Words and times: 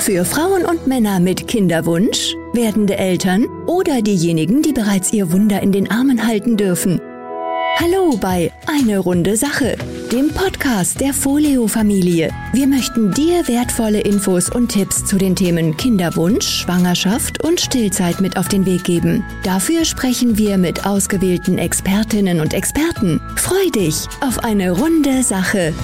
Für 0.00 0.24
Frauen 0.24 0.64
und 0.64 0.86
Männer 0.86 1.20
mit 1.20 1.46
Kinderwunsch, 1.46 2.34
werdende 2.54 2.96
Eltern 2.96 3.46
oder 3.66 4.00
diejenigen, 4.00 4.62
die 4.62 4.72
bereits 4.72 5.12
ihr 5.12 5.30
Wunder 5.30 5.62
in 5.62 5.72
den 5.72 5.90
Armen 5.90 6.26
halten 6.26 6.56
dürfen. 6.56 7.02
Hallo 7.78 8.16
bei 8.16 8.50
Eine 8.66 8.98
runde 8.98 9.36
Sache, 9.36 9.76
dem 10.10 10.30
Podcast 10.30 11.02
der 11.02 11.12
Folio-Familie. 11.12 12.30
Wir 12.54 12.66
möchten 12.66 13.12
dir 13.12 13.46
wertvolle 13.46 14.00
Infos 14.00 14.48
und 14.48 14.72
Tipps 14.72 15.04
zu 15.04 15.18
den 15.18 15.36
Themen 15.36 15.76
Kinderwunsch, 15.76 16.46
Schwangerschaft 16.46 17.44
und 17.44 17.60
Stillzeit 17.60 18.22
mit 18.22 18.38
auf 18.38 18.48
den 18.48 18.64
Weg 18.64 18.84
geben. 18.84 19.22
Dafür 19.44 19.84
sprechen 19.84 20.38
wir 20.38 20.56
mit 20.56 20.86
ausgewählten 20.86 21.58
Expertinnen 21.58 22.40
und 22.40 22.54
Experten. 22.54 23.20
Freu 23.36 23.70
dich 23.74 24.06
auf 24.22 24.38
eine 24.44 24.70
runde 24.70 25.22
Sache. 25.22 25.74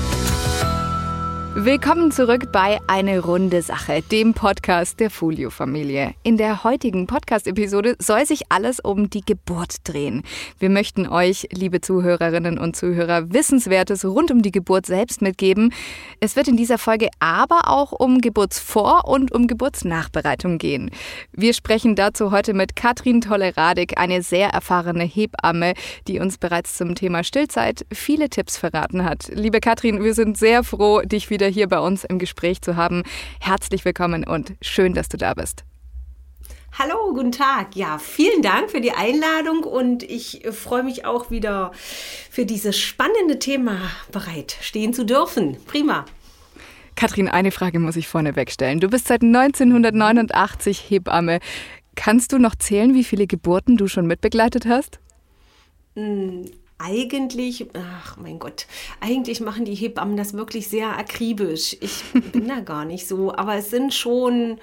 Willkommen 1.58 2.12
zurück 2.12 2.52
bei 2.52 2.78
Eine 2.86 3.18
runde 3.20 3.62
Sache, 3.62 4.02
dem 4.02 4.34
Podcast 4.34 5.00
der 5.00 5.08
Folio-Familie. 5.08 6.12
In 6.22 6.36
der 6.36 6.64
heutigen 6.64 7.06
Podcast-Episode 7.06 7.96
soll 7.98 8.26
sich 8.26 8.42
alles 8.50 8.78
um 8.78 9.08
die 9.08 9.22
Geburt 9.24 9.76
drehen. 9.84 10.22
Wir 10.58 10.68
möchten 10.68 11.08
euch, 11.08 11.48
liebe 11.52 11.80
Zuhörerinnen 11.80 12.58
und 12.58 12.76
Zuhörer, 12.76 13.32
Wissenswertes 13.32 14.04
rund 14.04 14.30
um 14.30 14.42
die 14.42 14.52
Geburt 14.52 14.84
selbst 14.84 15.22
mitgeben. 15.22 15.72
Es 16.20 16.36
wird 16.36 16.46
in 16.46 16.58
dieser 16.58 16.76
Folge 16.76 17.08
aber 17.20 17.70
auch 17.70 17.92
um 17.92 18.18
Geburtsvor- 18.18 19.08
und 19.08 19.32
um 19.32 19.46
Geburtsnachbereitung 19.46 20.58
gehen. 20.58 20.90
Wir 21.32 21.54
sprechen 21.54 21.96
dazu 21.96 22.32
heute 22.32 22.52
mit 22.52 22.76
Katrin 22.76 23.22
Tolleradik, 23.22 23.98
eine 23.98 24.22
sehr 24.22 24.50
erfahrene 24.50 25.04
Hebamme, 25.04 25.72
die 26.06 26.18
uns 26.18 26.36
bereits 26.36 26.76
zum 26.76 26.94
Thema 26.94 27.24
Stillzeit 27.24 27.86
viele 27.90 28.28
Tipps 28.28 28.58
verraten 28.58 29.04
hat. 29.06 29.30
Liebe 29.32 29.60
Katrin, 29.60 30.04
wir 30.04 30.12
sind 30.12 30.36
sehr 30.36 30.62
froh, 30.62 31.00
dich 31.00 31.30
wieder 31.30 31.45
wieder 31.46 31.54
hier 31.54 31.68
bei 31.68 31.78
uns 31.78 32.04
im 32.04 32.18
Gespräch 32.18 32.60
zu 32.60 32.76
haben. 32.76 33.02
Herzlich 33.40 33.84
willkommen 33.84 34.24
und 34.24 34.54
schön, 34.60 34.94
dass 34.94 35.08
du 35.08 35.16
da 35.16 35.34
bist. 35.34 35.64
Hallo, 36.78 37.12
guten 37.14 37.32
Tag. 37.32 37.76
Ja, 37.76 37.98
vielen 37.98 38.42
Dank 38.42 38.70
für 38.70 38.80
die 38.80 38.90
Einladung 38.90 39.62
und 39.62 40.02
ich 40.02 40.42
freue 40.50 40.82
mich 40.82 41.06
auch 41.06 41.30
wieder 41.30 41.70
für 42.30 42.44
dieses 42.44 42.78
spannende 42.78 43.38
Thema 43.38 43.78
bereit 44.10 44.56
stehen 44.60 44.92
zu 44.92 45.04
dürfen. 45.04 45.56
Prima. 45.66 46.04
Kathrin, 46.96 47.28
eine 47.28 47.52
Frage 47.52 47.78
muss 47.78 47.96
ich 47.96 48.08
vorneweg 48.08 48.50
stellen. 48.50 48.80
Du 48.80 48.88
bist 48.88 49.06
seit 49.06 49.22
1989 49.22 50.90
Hebamme. 50.90 51.38
Kannst 51.94 52.32
du 52.32 52.38
noch 52.38 52.56
zählen, 52.56 52.92
wie 52.94 53.04
viele 53.04 53.26
Geburten 53.26 53.76
du 53.76 53.86
schon 53.86 54.06
mitbegleitet 54.06 54.66
hast? 54.66 54.98
Eigentlich, 56.78 57.68
ach 57.74 58.18
mein 58.18 58.38
Gott, 58.38 58.66
eigentlich 59.00 59.40
machen 59.40 59.64
die 59.64 59.74
Hebammen 59.74 60.16
das 60.16 60.34
wirklich 60.34 60.68
sehr 60.68 60.98
akribisch. 60.98 61.76
Ich 61.80 62.04
bin 62.32 62.48
da 62.48 62.60
gar 62.60 62.84
nicht 62.84 63.08
so, 63.08 63.34
aber 63.34 63.54
es 63.54 63.70
sind 63.70 63.94
schon 63.94 64.58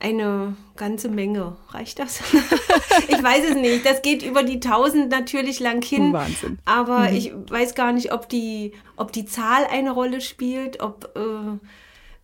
eine 0.00 0.56
ganze 0.76 1.08
Menge. 1.08 1.56
Reicht 1.70 1.98
das? 1.98 2.20
ich 3.08 3.22
weiß 3.22 3.50
es 3.50 3.56
nicht. 3.56 3.84
Das 3.84 4.00
geht 4.02 4.22
über 4.22 4.42
die 4.42 4.60
tausend 4.60 5.10
natürlich 5.10 5.60
lang 5.60 5.82
hin. 5.82 6.12
Wahnsinn. 6.12 6.58
Aber 6.64 7.10
mhm. 7.10 7.16
ich 7.16 7.32
weiß 7.34 7.74
gar 7.74 7.92
nicht, 7.92 8.12
ob 8.12 8.28
die, 8.28 8.72
ob 8.96 9.12
die 9.12 9.26
Zahl 9.26 9.66
eine 9.70 9.90
Rolle 9.90 10.20
spielt, 10.20 10.80
ob. 10.80 11.10
Äh, 11.16 11.58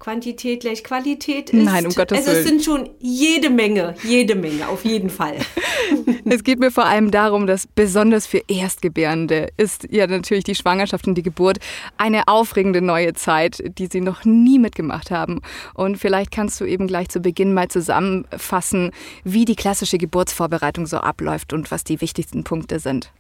Quantität 0.05 0.61
gleich 0.61 0.85
Qualität 0.85 1.49
ist. 1.49 1.65
Nein, 1.65 1.87
um 1.87 1.93
Gottes 1.95 2.19
Willen. 2.19 2.29
Also 2.29 2.39
es 2.39 2.47
sind 2.47 2.63
schon 2.63 2.91
jede 2.99 3.49
Menge, 3.49 3.95
jede 4.03 4.35
Menge, 4.35 4.69
auf 4.69 4.85
jeden 4.85 5.09
Fall. 5.09 5.37
es 6.27 6.45
geht 6.45 6.61
mir 6.61 6.71
vor 6.71 6.85
allem 6.85 7.11
darum, 7.11 7.47
dass 7.47 7.67
besonders 7.67 8.27
für 8.27 8.43
Erstgebärende 8.47 9.49
ist 9.57 9.89
ja 9.91 10.07
natürlich 10.07 10.45
die 10.45 10.55
Schwangerschaft 10.55 11.09
und 11.09 11.15
die 11.15 11.23
Geburt 11.23 11.57
eine 11.97 12.29
aufregende 12.29 12.83
neue 12.83 13.15
Zeit, 13.15 13.63
die 13.79 13.87
sie 13.87 14.03
noch 14.03 14.27
nie 14.27 14.59
mitgemacht 14.59 15.11
haben. 15.11 15.41
Und 15.73 15.97
vielleicht 15.97 16.31
kannst 16.31 16.61
du 16.61 16.67
eben 16.67 16.87
gleich 16.87 17.09
zu 17.09 17.21
Beginn 17.21 17.55
mal 17.55 17.69
zusammenfassen, 17.69 18.91
wie 19.25 19.47
die 19.47 19.57
klassische 19.57 19.97
Geburtsvorbereitung 19.97 20.85
so 20.85 20.99
abläuft 20.99 21.55
und 21.55 21.71
was 21.71 21.83
die 21.83 22.03
wichtigsten 22.03 22.45
Punkte 22.45 22.79
sind. 22.79 23.11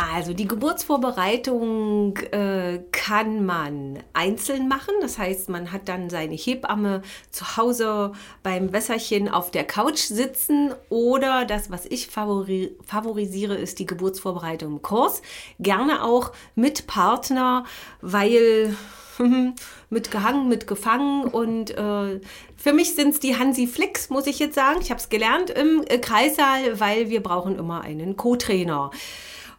Also 0.00 0.32
die 0.32 0.46
Geburtsvorbereitung 0.46 2.16
äh, 2.30 2.84
kann 2.92 3.44
man 3.44 3.98
einzeln 4.12 4.68
machen. 4.68 4.94
Das 5.00 5.18
heißt, 5.18 5.48
man 5.48 5.72
hat 5.72 5.88
dann 5.88 6.08
seine 6.08 6.36
Hebamme 6.36 7.02
zu 7.32 7.56
Hause 7.56 8.12
beim 8.44 8.72
Wässerchen 8.72 9.28
auf 9.28 9.50
der 9.50 9.64
Couch 9.64 9.98
sitzen 9.98 10.72
oder 10.88 11.44
das, 11.44 11.72
was 11.72 11.84
ich 11.84 12.06
favori 12.06 12.76
favorisiere, 12.86 13.56
ist 13.56 13.80
die 13.80 13.86
Geburtsvorbereitung 13.86 14.74
im 14.74 14.82
Kurs. 14.82 15.20
Gerne 15.58 16.04
auch 16.04 16.30
mit 16.54 16.86
Partner, 16.86 17.64
weil 18.00 18.76
mitgehangen, 19.90 20.48
mitgefangen 20.48 21.24
und 21.24 21.72
äh, 21.72 22.20
für 22.56 22.72
mich 22.72 22.94
sind 22.94 23.14
es 23.14 23.18
die 23.18 23.36
Hansi 23.36 23.66
Flicks, 23.66 24.10
muss 24.10 24.28
ich 24.28 24.38
jetzt 24.38 24.54
sagen. 24.54 24.78
Ich 24.80 24.90
habe 24.90 25.00
es 25.00 25.08
gelernt 25.08 25.50
im 25.50 25.82
äh, 25.88 25.98
Kreissaal, 25.98 26.78
weil 26.78 27.10
wir 27.10 27.20
brauchen 27.20 27.58
immer 27.58 27.80
einen 27.80 28.16
Co-Trainer. 28.16 28.92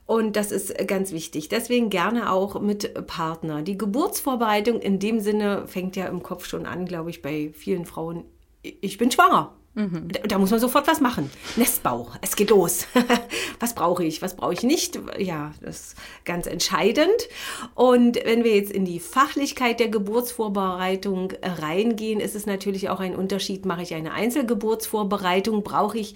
Und 0.10 0.36
das 0.38 0.52
ist 0.52 0.76
ganz 0.88 1.12
wichtig. 1.12 1.50
Deswegen 1.50 1.92
gerne 1.92 2.32
auch 2.32 2.60
mit 2.60 3.06
Partner. 3.06 3.62
Die 3.62 3.78
Geburtsvorbereitung 3.78 4.82
in 4.82 4.98
dem 4.98 5.20
Sinne 5.20 5.68
fängt 5.68 5.96
ja 5.96 6.08
im 6.08 6.24
Kopf 6.24 6.48
schon 6.48 6.66
an, 6.66 6.88
glaube 6.88 7.12
ich, 7.12 7.22
bei 7.22 7.52
vielen 7.54 7.86
Frauen. 7.86 8.24
Ich 8.64 8.98
bin 8.98 9.12
schwanger. 9.12 9.54
Mhm. 9.76 10.08
Da, 10.12 10.22
da, 10.22 10.38
muss 10.40 10.50
man 10.50 10.60
sofort 10.60 10.88
was 10.88 11.00
machen. 11.00 11.30
Nestbauch, 11.58 12.16
es 12.22 12.36
geht 12.36 12.50
los. 12.50 12.88
was 13.60 13.76
brauche 13.76 14.04
ich, 14.04 14.24
was 14.24 14.36
brauche 14.36 14.54
ich 14.54 14.64
nicht? 14.64 15.00
Ja, 15.20 15.54
das 15.62 15.80
ist 15.80 15.96
ganz 16.26 16.48
entscheidend. 16.48 17.30
Und 17.76 18.18
wenn 18.26 18.44
wir 18.44 18.56
jetzt 18.56 18.72
in 18.72 18.86
die 18.86 19.00
Fachlichkeit 19.00 19.80
der 19.80 19.90
Geburtsvorbereitung 19.90 21.34
reingehen, 21.44 22.20
ist 22.20 22.36
es 22.36 22.48
natürlich 22.48 22.90
auch 22.90 23.00
ein 23.00 23.16
Unterschied. 23.16 23.66
Mache 23.68 23.84
ich 23.84 23.94
eine 23.94 24.12
Einzelgeburtsvorbereitung, 24.12 25.62
brauche 25.62 26.00
ich 26.00 26.16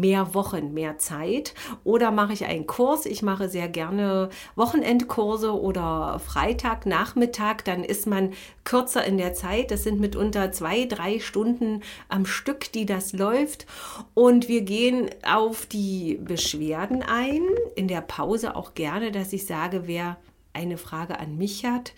mehr 0.00 0.34
Wochen, 0.34 0.74
mehr 0.74 0.98
Zeit 0.98 1.54
oder 1.84 2.10
mache 2.10 2.32
ich 2.32 2.44
einen 2.44 2.66
Kurs? 2.66 3.06
Ich 3.06 3.22
mache 3.22 3.48
sehr 3.48 3.68
gerne 3.68 4.28
Wochenendkurse 4.56 5.58
oder 5.58 6.18
Freitagnachmittag, 6.18 7.62
dann 7.64 7.84
ist 7.84 8.06
man 8.06 8.32
kürzer 8.64 9.04
in 9.04 9.18
der 9.18 9.34
Zeit. 9.34 9.70
Das 9.70 9.84
sind 9.84 10.00
mitunter 10.00 10.52
zwei, 10.52 10.84
drei 10.86 11.20
Stunden 11.20 11.82
am 12.08 12.26
Stück, 12.26 12.72
die 12.72 12.86
das 12.86 13.12
läuft. 13.12 13.66
Und 14.14 14.48
wir 14.48 14.62
gehen 14.62 15.10
auf 15.26 15.66
die 15.66 16.18
Beschwerden 16.22 17.02
ein. 17.02 17.42
In 17.76 17.88
der 17.88 18.00
Pause 18.00 18.56
auch 18.56 18.74
gerne, 18.74 19.12
dass 19.12 19.32
ich 19.32 19.46
sage, 19.46 19.86
wer 19.86 20.16
eine 20.54 20.78
Frage 20.78 21.18
an 21.18 21.36
mich 21.36 21.64
hat, 21.64 21.92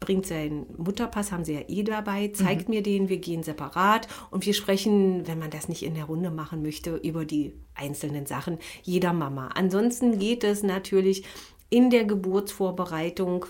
bringt 0.00 0.26
seinen 0.26 0.66
Mutterpass, 0.76 1.32
haben 1.32 1.44
sie 1.44 1.54
ja 1.54 1.62
eh 1.68 1.82
dabei, 1.82 2.28
zeigt 2.28 2.68
mhm. 2.68 2.74
mir 2.74 2.82
den, 2.82 3.08
wir 3.08 3.18
gehen 3.18 3.42
separat 3.42 4.08
und 4.30 4.46
wir 4.46 4.54
sprechen, 4.54 5.26
wenn 5.26 5.38
man 5.38 5.50
das 5.50 5.68
nicht 5.68 5.82
in 5.82 5.94
der 5.94 6.04
Runde 6.04 6.30
machen 6.30 6.62
möchte, 6.62 6.96
über 6.96 7.24
die 7.24 7.54
einzelnen 7.74 8.26
Sachen 8.26 8.58
jeder 8.82 9.12
Mama. 9.12 9.48
Ansonsten 9.54 10.18
geht 10.18 10.44
es 10.44 10.62
natürlich 10.62 11.24
in 11.70 11.90
der 11.90 12.04
Geburtsvorbereitung 12.04 13.46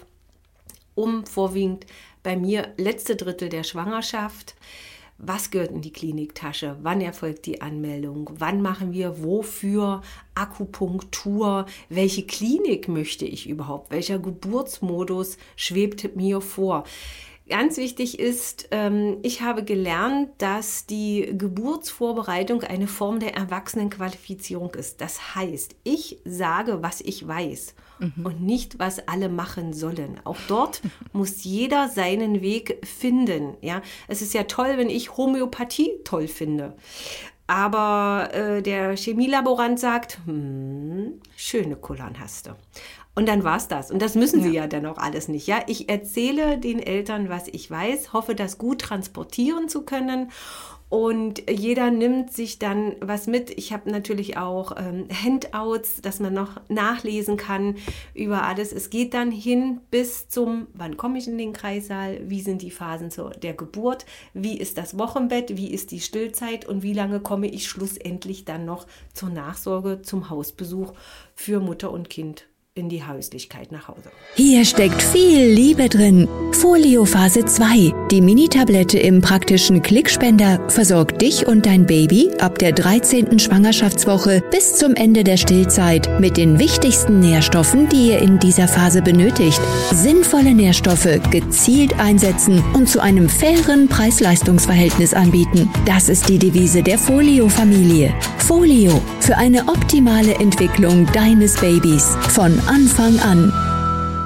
um 0.94 1.24
vorwiegend 1.26 1.86
bei 2.22 2.36
mir 2.36 2.72
letzte 2.76 3.14
Drittel 3.14 3.48
der 3.48 3.62
Schwangerschaft 3.62 4.56
was 5.18 5.50
gehört 5.50 5.72
in 5.72 5.82
die 5.82 5.92
Kliniktasche, 5.92 6.76
wann 6.82 7.00
erfolgt 7.00 7.46
die 7.46 7.60
Anmeldung, 7.60 8.30
wann 8.38 8.62
machen 8.62 8.92
wir? 8.92 9.22
Wofür? 9.22 10.02
Akupunktur, 10.34 11.66
welche 11.88 12.24
Klinik 12.24 12.86
möchte 12.88 13.24
ich 13.24 13.48
überhaupt, 13.48 13.90
welcher 13.90 14.20
Geburtsmodus 14.20 15.36
schwebt 15.56 16.14
mir 16.14 16.40
vor. 16.40 16.84
Ganz 17.48 17.78
wichtig 17.78 18.18
ist, 18.18 18.68
ähm, 18.72 19.18
ich 19.22 19.40
habe 19.40 19.64
gelernt, 19.64 20.30
dass 20.38 20.86
die 20.86 21.32
Geburtsvorbereitung 21.32 22.62
eine 22.62 22.86
Form 22.86 23.20
der 23.20 23.34
Erwachsenenqualifizierung 23.36 24.74
ist. 24.74 25.00
Das 25.00 25.34
heißt, 25.34 25.76
ich 25.84 26.18
sage, 26.24 26.82
was 26.82 27.00
ich 27.00 27.26
weiß 27.26 27.74
mhm. 28.00 28.26
und 28.26 28.42
nicht, 28.42 28.78
was 28.78 29.08
alle 29.08 29.28
machen 29.28 29.72
sollen. 29.72 30.20
Auch 30.24 30.38
dort 30.46 30.82
muss 31.12 31.44
jeder 31.44 31.88
seinen 31.88 32.42
Weg 32.42 32.86
finden. 32.86 33.56
Ja, 33.62 33.82
es 34.08 34.20
ist 34.20 34.34
ja 34.34 34.44
toll, 34.44 34.74
wenn 34.76 34.90
ich 34.90 35.16
Homöopathie 35.16 35.92
toll 36.04 36.28
finde. 36.28 36.74
Aber 37.46 38.28
äh, 38.34 38.60
der 38.60 38.94
Chemielaborant 38.94 39.80
sagt, 39.80 40.18
hm, 40.26 41.20
schöne 41.34 41.76
Kullern 41.76 42.20
hast 42.20 42.48
du. 42.48 42.50
Und 43.18 43.26
dann 43.26 43.42
war 43.42 43.56
es 43.56 43.66
das. 43.66 43.90
Und 43.90 44.00
das 44.00 44.14
müssen 44.14 44.44
sie 44.44 44.50
ja. 44.50 44.62
ja 44.62 44.66
dann 44.68 44.86
auch 44.86 44.96
alles 44.96 45.26
nicht. 45.26 45.48
Ja, 45.48 45.62
ich 45.66 45.88
erzähle 45.88 46.56
den 46.56 46.78
Eltern, 46.78 47.28
was 47.28 47.48
ich 47.48 47.68
weiß, 47.68 48.12
hoffe, 48.12 48.36
das 48.36 48.58
gut 48.58 48.80
transportieren 48.80 49.68
zu 49.68 49.82
können. 49.82 50.30
Und 50.88 51.50
jeder 51.50 51.90
nimmt 51.90 52.32
sich 52.32 52.60
dann 52.60 52.94
was 53.00 53.26
mit. 53.26 53.50
Ich 53.58 53.72
habe 53.72 53.90
natürlich 53.90 54.36
auch 54.36 54.70
ähm, 54.76 55.08
Handouts, 55.10 56.00
dass 56.00 56.20
man 56.20 56.32
noch 56.32 56.60
nachlesen 56.68 57.36
kann 57.36 57.74
über 58.14 58.44
alles. 58.44 58.72
Es 58.72 58.88
geht 58.88 59.14
dann 59.14 59.32
hin 59.32 59.80
bis 59.90 60.28
zum, 60.28 60.68
wann 60.72 60.96
komme 60.96 61.18
ich 61.18 61.26
in 61.26 61.38
den 61.38 61.52
Kreissaal, 61.52 62.20
wie 62.22 62.40
sind 62.40 62.62
die 62.62 62.70
Phasen 62.70 63.10
zur, 63.10 63.30
der 63.30 63.54
Geburt, 63.54 64.06
wie 64.32 64.56
ist 64.56 64.78
das 64.78 64.96
Wochenbett, 64.96 65.56
wie 65.56 65.72
ist 65.72 65.90
die 65.90 66.00
Stillzeit 66.00 66.66
und 66.66 66.84
wie 66.84 66.94
lange 66.94 67.18
komme 67.18 67.48
ich 67.48 67.66
schlussendlich 67.66 68.44
dann 68.44 68.64
noch 68.64 68.86
zur 69.12 69.30
Nachsorge, 69.30 70.02
zum 70.02 70.30
Hausbesuch 70.30 70.92
für 71.34 71.58
Mutter 71.58 71.90
und 71.90 72.08
Kind 72.08 72.46
in 72.78 72.88
die 72.88 73.04
Häuslichkeit 73.04 73.72
nach 73.72 73.88
Hause. 73.88 74.10
Hier 74.34 74.64
steckt 74.64 75.02
viel 75.02 75.50
Liebe 75.50 75.88
drin. 75.88 76.28
Folio 76.52 77.04
Phase 77.04 77.44
2. 77.44 77.92
Die 78.10 78.20
Mini-Tablette 78.20 78.98
im 78.98 79.20
praktischen 79.20 79.82
Klickspender 79.82 80.60
versorgt 80.68 81.20
dich 81.20 81.46
und 81.46 81.66
dein 81.66 81.86
Baby 81.86 82.30
ab 82.38 82.58
der 82.58 82.72
13. 82.72 83.38
Schwangerschaftswoche 83.38 84.42
bis 84.50 84.76
zum 84.76 84.94
Ende 84.94 85.24
der 85.24 85.36
Stillzeit 85.36 86.20
mit 86.20 86.36
den 86.36 86.58
wichtigsten 86.58 87.18
Nährstoffen, 87.18 87.88
die 87.88 88.10
ihr 88.10 88.20
in 88.20 88.38
dieser 88.38 88.68
Phase 88.68 89.02
benötigt. 89.02 89.60
Sinnvolle 89.92 90.54
Nährstoffe 90.54 91.18
gezielt 91.30 91.98
einsetzen 91.98 92.62
und 92.74 92.88
zu 92.88 93.00
einem 93.00 93.28
fairen 93.28 93.88
Preis-Leistungs-Verhältnis 93.88 95.14
anbieten. 95.14 95.68
Das 95.84 96.08
ist 96.08 96.28
die 96.28 96.38
Devise 96.38 96.82
der 96.82 96.98
Folio-Familie. 96.98 98.14
Folio 98.38 99.02
für 99.20 99.36
eine 99.36 99.68
optimale 99.68 100.34
Entwicklung 100.36 101.06
deines 101.12 101.56
Babys 101.56 102.16
von 102.30 102.58
Anfang 102.68 103.18
an. 103.20 103.50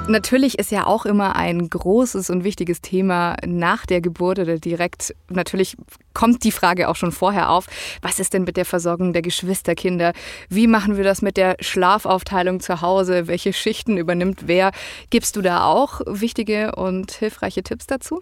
Natürlich 0.09 0.59
ist 0.59 0.69
ja 0.69 0.85
auch 0.85 1.05
immer 1.05 1.37
ein 1.37 1.69
großes 1.69 2.29
und 2.29 2.43
wichtiges 2.43 2.81
Thema 2.81 3.37
nach 3.45 3.85
der 3.85 4.01
Geburt 4.01 4.37
oder 4.37 4.59
direkt, 4.59 5.15
natürlich 5.29 5.77
kommt 6.13 6.43
die 6.43 6.51
Frage 6.51 6.89
auch 6.89 6.97
schon 6.97 7.13
vorher 7.13 7.49
auf, 7.49 7.67
was 8.01 8.19
ist 8.19 8.33
denn 8.33 8.43
mit 8.43 8.57
der 8.57 8.65
Versorgung 8.65 9.13
der 9.13 9.21
Geschwisterkinder? 9.21 10.11
Wie 10.49 10.67
machen 10.67 10.97
wir 10.97 11.05
das 11.05 11.21
mit 11.21 11.37
der 11.37 11.55
Schlafaufteilung 11.61 12.59
zu 12.59 12.81
Hause? 12.81 13.27
Welche 13.27 13.53
Schichten 13.53 13.95
übernimmt 13.95 14.41
wer? 14.45 14.73
Gibst 15.09 15.37
du 15.37 15.41
da 15.41 15.63
auch 15.63 16.01
wichtige 16.05 16.75
und 16.75 17.13
hilfreiche 17.13 17.63
Tipps 17.63 17.87
dazu? 17.87 18.19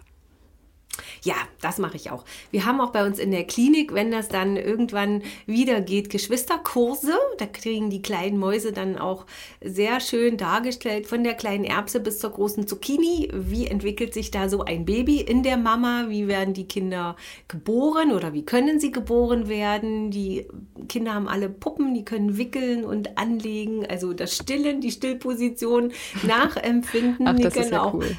Ja, 1.22 1.36
das 1.60 1.78
mache 1.78 1.96
ich 1.96 2.10
auch. 2.10 2.24
Wir 2.50 2.66
haben 2.66 2.80
auch 2.80 2.90
bei 2.90 3.06
uns 3.06 3.18
in 3.18 3.30
der 3.30 3.44
Klinik, 3.44 3.94
wenn 3.94 4.10
das 4.10 4.28
dann 4.28 4.56
irgendwann 4.56 5.22
wieder 5.46 5.80
geht, 5.80 6.10
Geschwisterkurse. 6.10 7.14
Da 7.38 7.46
kriegen 7.46 7.90
die 7.90 8.02
kleinen 8.02 8.38
Mäuse 8.38 8.72
dann 8.72 8.98
auch 8.98 9.26
sehr 9.62 10.00
schön 10.00 10.36
dargestellt, 10.36 11.06
von 11.06 11.24
der 11.24 11.34
kleinen 11.34 11.64
Erbse 11.64 12.00
bis 12.00 12.18
zur 12.18 12.30
großen 12.30 12.66
Zucchini. 12.66 13.30
Wie 13.32 13.66
entwickelt 13.66 14.12
sich 14.12 14.30
da 14.30 14.48
so 14.48 14.62
ein 14.62 14.84
Baby 14.84 15.20
in 15.20 15.42
der 15.42 15.56
Mama? 15.56 16.06
Wie 16.08 16.28
werden 16.28 16.54
die 16.54 16.66
Kinder 16.66 17.16
geboren 17.48 18.12
oder 18.12 18.32
wie 18.32 18.44
können 18.44 18.80
sie 18.80 18.90
geboren 18.90 19.48
werden? 19.48 20.10
Die 20.10 20.46
Kinder 20.88 21.14
haben 21.14 21.28
alle 21.28 21.48
Puppen, 21.48 21.94
die 21.94 22.04
können 22.04 22.36
wickeln 22.36 22.84
und 22.84 23.16
anlegen, 23.16 23.86
also 23.86 24.12
das 24.12 24.36
Stillen, 24.36 24.80
die 24.80 24.90
Stillposition 24.90 25.92
nachempfinden. 26.24 27.26
Ach, 27.26 27.32
das 27.32 27.40
die 27.40 27.46
ist 27.46 27.54
können 27.54 27.72
ja 27.72 27.82
auch 27.82 27.94
cool. 27.94 28.16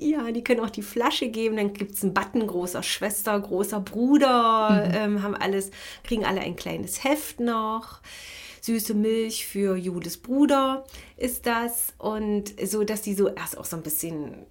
Ja, 0.00 0.32
die 0.32 0.42
können 0.42 0.60
auch 0.60 0.70
die 0.70 0.82
Flasche 0.82 1.28
geben, 1.28 1.56
dann 1.56 1.72
gibt 1.72 1.92
es 1.92 2.02
einen 2.02 2.14
Button, 2.14 2.46
großer 2.46 2.82
Schwester, 2.82 3.38
großer 3.38 3.80
Bruder, 3.80 4.90
ähm, 4.92 5.22
haben 5.22 5.34
alles, 5.34 5.70
kriegen 6.02 6.24
alle 6.24 6.40
ein 6.40 6.56
kleines 6.56 7.04
Heft 7.04 7.40
noch. 7.40 8.00
Süße 8.62 8.94
Milch 8.94 9.46
für 9.46 9.76
Judes 9.76 10.18
Bruder 10.18 10.84
ist 11.16 11.46
das. 11.46 11.94
Und 11.98 12.54
so, 12.62 12.84
dass 12.84 13.02
die 13.02 13.14
so 13.14 13.28
erst 13.28 13.56
auch 13.58 13.64
so 13.64 13.76
ein 13.76 13.82
bisschen, 13.82 14.46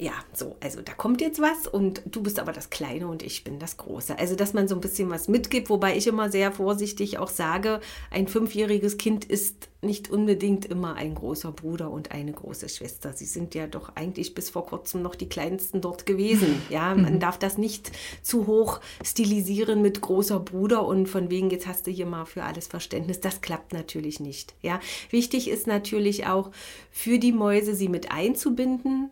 ja, 0.00 0.12
so, 0.32 0.56
also 0.60 0.80
da 0.80 0.94
kommt 0.94 1.20
jetzt 1.20 1.42
was 1.42 1.66
und 1.66 2.00
du 2.06 2.22
bist 2.22 2.38
aber 2.38 2.52
das 2.52 2.70
Kleine 2.70 3.06
und 3.06 3.22
ich 3.22 3.44
bin 3.44 3.58
das 3.58 3.76
Große. 3.76 4.18
Also, 4.18 4.34
dass 4.34 4.54
man 4.54 4.66
so 4.66 4.74
ein 4.74 4.80
bisschen 4.80 5.10
was 5.10 5.28
mitgibt, 5.28 5.68
wobei 5.68 5.94
ich 5.94 6.06
immer 6.06 6.30
sehr 6.30 6.52
vorsichtig 6.52 7.18
auch 7.18 7.28
sage, 7.28 7.80
ein 8.10 8.26
fünfjähriges 8.26 8.96
Kind 8.96 9.26
ist 9.26 9.68
nicht 9.82 10.10
unbedingt 10.10 10.64
immer 10.64 10.94
ein 10.94 11.14
großer 11.14 11.52
Bruder 11.52 11.90
und 11.90 12.12
eine 12.12 12.32
große 12.32 12.70
Schwester. 12.70 13.12
Sie 13.12 13.26
sind 13.26 13.54
ja 13.54 13.66
doch 13.66 13.94
eigentlich 13.94 14.32
bis 14.34 14.48
vor 14.48 14.64
kurzem 14.64 15.02
noch 15.02 15.14
die 15.14 15.28
kleinsten 15.28 15.82
dort 15.82 16.06
gewesen. 16.06 16.62
Ja, 16.70 16.94
man 16.94 17.18
darf 17.18 17.38
das 17.38 17.58
nicht 17.58 17.90
zu 18.22 18.46
hoch 18.46 18.80
stilisieren 19.04 19.82
mit 19.82 20.00
großer 20.00 20.38
Bruder 20.38 20.86
und 20.86 21.08
von 21.08 21.28
wegen, 21.28 21.50
jetzt 21.50 21.66
hast 21.66 21.86
du 21.86 21.90
hier 21.90 22.06
mal 22.06 22.24
für 22.26 22.44
alles 22.44 22.68
Verständnis. 22.68 23.20
Das 23.20 23.40
klappt 23.40 23.72
natürlich 23.72 24.20
nicht. 24.20 24.54
Ja, 24.62 24.78
wichtig 25.10 25.48
ist 25.48 25.66
natürlich 25.66 26.26
auch 26.26 26.50
für 26.90 27.18
die 27.18 27.32
Mäuse, 27.32 27.74
sie 27.74 27.88
mit 27.88 28.12
einzubinden 28.12 29.10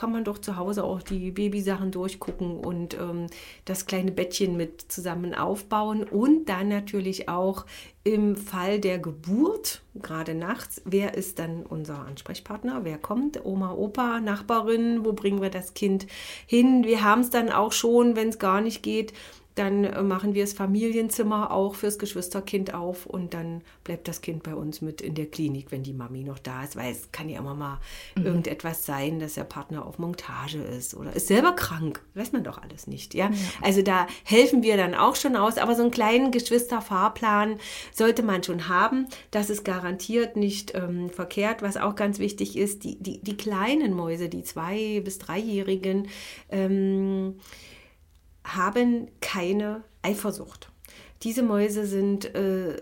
kann 0.00 0.12
man 0.12 0.24
doch 0.24 0.38
zu 0.38 0.56
Hause 0.56 0.82
auch 0.82 1.02
die 1.02 1.30
Babysachen 1.30 1.90
durchgucken 1.90 2.56
und 2.56 2.94
ähm, 2.94 3.26
das 3.66 3.84
kleine 3.84 4.10
Bettchen 4.10 4.56
mit 4.56 4.80
zusammen 4.80 5.34
aufbauen 5.34 6.04
und 6.04 6.48
dann 6.48 6.68
natürlich 6.68 7.28
auch 7.28 7.66
im 8.02 8.34
Fall 8.34 8.80
der 8.80 8.98
Geburt, 8.98 9.82
gerade 9.94 10.34
nachts, 10.34 10.80
wer 10.86 11.12
ist 11.12 11.38
dann 11.38 11.66
unser 11.66 12.06
Ansprechpartner? 12.06 12.80
Wer 12.84 12.96
kommt? 12.96 13.44
Oma, 13.44 13.74
Opa, 13.74 14.20
Nachbarin? 14.20 15.04
Wo 15.04 15.12
bringen 15.12 15.42
wir 15.42 15.50
das 15.50 15.74
Kind 15.74 16.06
hin? 16.46 16.84
Wir 16.84 17.04
haben 17.04 17.20
es 17.20 17.28
dann 17.28 17.50
auch 17.50 17.72
schon, 17.72 18.16
wenn 18.16 18.30
es 18.30 18.38
gar 18.38 18.62
nicht 18.62 18.82
geht, 18.82 19.12
dann 19.56 19.84
äh, 19.84 20.02
machen 20.02 20.34
wir 20.34 20.44
das 20.44 20.52
Familienzimmer 20.52 21.50
auch 21.50 21.74
fürs 21.74 21.98
Geschwisterkind 21.98 22.72
auf 22.72 23.04
und 23.06 23.34
dann 23.34 23.62
bleibt 23.84 24.06
das 24.08 24.20
Kind 24.22 24.42
bei 24.42 24.54
uns 24.54 24.80
mit 24.80 25.00
in 25.00 25.14
der 25.14 25.26
Klinik, 25.26 25.70
wenn 25.72 25.82
die 25.82 25.92
Mami 25.92 26.22
noch 26.24 26.38
da 26.38 26.62
ist, 26.64 26.76
weil 26.76 26.92
es 26.92 27.10
kann 27.12 27.28
ja 27.28 27.38
immer 27.40 27.54
mal 27.54 27.78
Mhm. 28.16 28.26
irgendetwas 28.26 28.86
sein, 28.86 29.18
dass 29.20 29.34
der 29.34 29.44
Partner 29.44 29.84
auf 29.84 29.98
Montage 29.98 30.58
ist 30.62 30.94
oder 30.94 31.14
ist 31.14 31.26
selber 31.26 31.52
krank, 31.52 32.00
weiß 32.14 32.32
man 32.32 32.44
doch 32.44 32.58
alles 32.62 32.86
nicht, 32.86 33.14
ja? 33.14 33.30
Also 33.60 33.82
da 33.82 34.06
helfen 34.24 34.62
wir 34.62 34.76
dann 34.76 34.94
auch 34.94 35.16
schon 35.16 35.36
aus, 35.36 35.58
aber 35.58 35.74
so 35.74 35.82
einen 35.82 35.90
kleinen 35.90 36.30
Geschwisterfahrplan 36.30 37.58
sollte 37.92 38.22
man 38.22 38.42
schon 38.42 38.68
haben, 38.68 39.06
das 39.30 39.50
ist 39.50 39.64
garantiert 39.64 40.36
nicht 40.36 40.74
ähm, 40.74 41.10
verkehrt, 41.10 41.62
was 41.62 41.76
auch 41.76 41.94
ganz 41.96 42.18
wichtig 42.18 42.56
ist, 42.56 42.84
die, 42.84 42.96
die, 43.02 43.20
die 43.20 43.36
kleinen 43.36 43.94
Mäuse, 43.94 44.28
die 44.28 44.42
zwei- 44.44 45.00
bis 45.04 45.18
dreijährigen, 45.18 46.08
ähm, 46.50 47.36
haben 48.44 49.08
keine 49.20 49.84
Eifersucht. 50.02 50.70
Diese 51.22 51.42
Mäuse 51.42 51.86
sind 51.86 52.34
äh, 52.34 52.80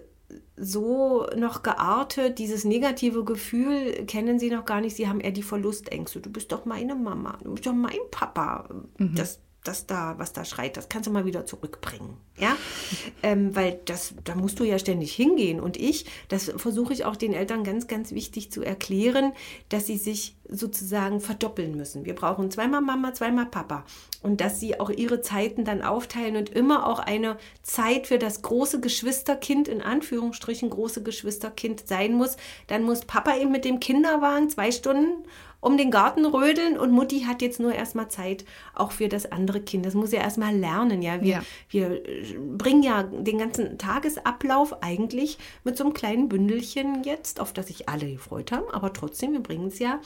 so 0.56 1.26
noch 1.36 1.62
geartet, 1.62 2.38
dieses 2.38 2.64
negative 2.64 3.24
Gefühl 3.24 4.04
kennen 4.06 4.38
sie 4.38 4.50
noch 4.50 4.64
gar 4.64 4.80
nicht. 4.80 4.96
Sie 4.96 5.08
haben 5.08 5.20
eher 5.20 5.32
die 5.32 5.42
Verlustängste. 5.42 6.20
Du 6.20 6.30
bist 6.30 6.52
doch 6.52 6.64
meine 6.64 6.94
Mama, 6.94 7.38
du 7.42 7.54
bist 7.54 7.66
doch 7.66 7.72
mein 7.72 7.98
Papa. 8.10 8.68
Das, 8.98 9.40
das 9.68 9.86
da, 9.86 10.14
was 10.18 10.32
da 10.32 10.44
schreit, 10.44 10.76
das 10.76 10.88
kannst 10.88 11.06
du 11.06 11.10
mal 11.10 11.26
wieder 11.26 11.46
zurückbringen. 11.46 12.16
Ja, 12.38 12.56
ähm, 13.22 13.54
weil 13.54 13.80
das, 13.84 14.14
da 14.24 14.34
musst 14.34 14.58
du 14.60 14.64
ja 14.64 14.78
ständig 14.78 15.14
hingehen. 15.14 15.60
Und 15.60 15.76
ich, 15.76 16.06
das 16.28 16.52
versuche 16.56 16.92
ich 16.92 17.04
auch 17.04 17.16
den 17.16 17.34
Eltern 17.34 17.64
ganz, 17.64 17.86
ganz 17.86 18.12
wichtig 18.12 18.50
zu 18.50 18.62
erklären, 18.62 19.32
dass 19.68 19.86
sie 19.86 19.98
sich 19.98 20.36
sozusagen 20.48 21.20
verdoppeln 21.20 21.76
müssen. 21.76 22.06
Wir 22.06 22.14
brauchen 22.14 22.50
zweimal 22.50 22.80
Mama, 22.80 23.12
zweimal 23.12 23.46
Papa. 23.46 23.84
Und 24.22 24.40
dass 24.40 24.58
sie 24.58 24.80
auch 24.80 24.90
ihre 24.90 25.20
Zeiten 25.20 25.64
dann 25.64 25.82
aufteilen 25.82 26.36
und 26.36 26.48
immer 26.48 26.86
auch 26.86 26.98
eine 26.98 27.36
Zeit 27.62 28.06
für 28.06 28.18
das 28.18 28.42
große 28.42 28.80
Geschwisterkind, 28.80 29.68
in 29.68 29.82
Anführungsstrichen 29.82 30.70
große 30.70 31.02
Geschwisterkind 31.02 31.86
sein 31.86 32.14
muss. 32.14 32.36
Dann 32.66 32.82
muss 32.82 33.04
Papa 33.04 33.36
eben 33.36 33.52
mit 33.52 33.64
dem 33.64 33.78
Kinderwagen 33.78 34.48
zwei 34.48 34.72
Stunden 34.72 35.24
um 35.60 35.76
den 35.76 35.90
Garten 35.90 36.24
rödeln 36.24 36.78
und 36.78 36.92
Mutti 36.92 37.22
hat 37.22 37.42
jetzt 37.42 37.58
nur 37.58 37.74
erstmal 37.74 38.08
Zeit 38.08 38.44
auch 38.74 38.92
für 38.92 39.08
das 39.08 39.30
andere 39.32 39.60
Kind. 39.60 39.84
Das 39.84 39.94
muss 39.94 40.12
ja 40.12 40.20
erstmal 40.20 40.56
lernen, 40.56 41.02
ja. 41.02 41.20
Wir, 41.20 41.28
Ja. 41.28 41.42
wir 41.70 41.90
äh, 42.08 42.36
bringen 42.38 42.82
ja 42.82 43.02
den 43.02 43.38
ganzen 43.38 43.76
Tagesablauf 43.76 44.82
eigentlich 44.82 45.38
mit 45.64 45.76
so 45.76 45.84
einem 45.84 45.94
kleinen 45.94 46.28
Bündelchen 46.28 47.02
jetzt, 47.02 47.40
auf 47.40 47.52
das 47.52 47.66
sich 47.66 47.88
alle 47.88 48.12
gefreut 48.12 48.52
haben, 48.52 48.70
aber 48.72 48.92
trotzdem, 48.92 49.32
wir 49.32 49.40
bringen 49.42 49.68
es 49.68 49.78
ja 49.80 50.00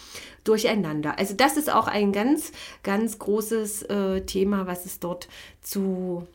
durcheinander. 0.45 1.19
Also 1.19 1.35
das 1.35 1.57
ist 1.57 1.71
auch 1.71 1.87
ein 1.87 2.13
ganz, 2.13 2.53
ganz 2.83 3.19
großes 3.19 3.83
äh, 3.83 4.23
Thema, 4.23 4.67
was 4.67 4.87
es 4.87 5.01
dort 5.01 5.29
zu 5.61 6.27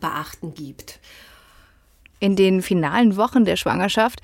beachten 0.00 0.54
gibt. 0.54 1.00
In 2.24 2.36
den 2.36 2.62
finalen 2.62 3.18
Wochen 3.18 3.44
der 3.44 3.56
Schwangerschaft, 3.56 4.20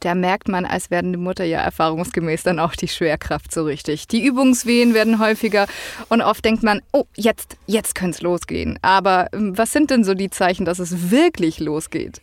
da 0.00 0.16
merkt 0.16 0.48
man 0.48 0.64
als 0.64 0.90
werdende 0.90 1.20
Mutter 1.20 1.44
ja 1.44 1.60
erfahrungsgemäß 1.60 2.42
dann 2.42 2.58
auch 2.58 2.74
die 2.74 2.88
Schwerkraft 2.88 3.54
so 3.54 3.62
richtig. 3.62 4.08
Die 4.08 4.24
Übungswehen 4.24 4.92
werden 4.92 5.20
häufiger 5.20 5.68
und 6.08 6.20
oft 6.20 6.44
denkt 6.44 6.64
man, 6.64 6.82
oh, 6.90 7.04
jetzt, 7.14 7.56
jetzt 7.68 7.94
könnte 7.94 8.16
es 8.16 8.22
losgehen. 8.22 8.76
Aber 8.82 9.28
ähm, 9.32 9.56
was 9.56 9.70
sind 9.70 9.90
denn 9.90 10.02
so 10.02 10.14
die 10.14 10.30
Zeichen, 10.30 10.64
dass 10.64 10.80
es 10.80 11.12
wirklich 11.12 11.60
losgeht? 11.60 12.20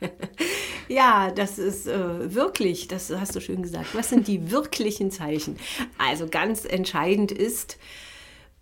Ja, 0.86 1.30
das 1.30 1.58
ist 1.58 1.86
äh, 1.86 2.34
wirklich, 2.34 2.88
das 2.88 3.10
hast 3.10 3.34
du 3.34 3.40
schön 3.40 3.62
gesagt. 3.62 3.94
Was 3.94 4.10
sind 4.10 4.28
die 4.28 4.50
wirklichen 4.50 5.10
Zeichen? 5.10 5.56
Also 5.96 6.26
ganz 6.26 6.66
entscheidend 6.66 7.32
ist 7.32 7.78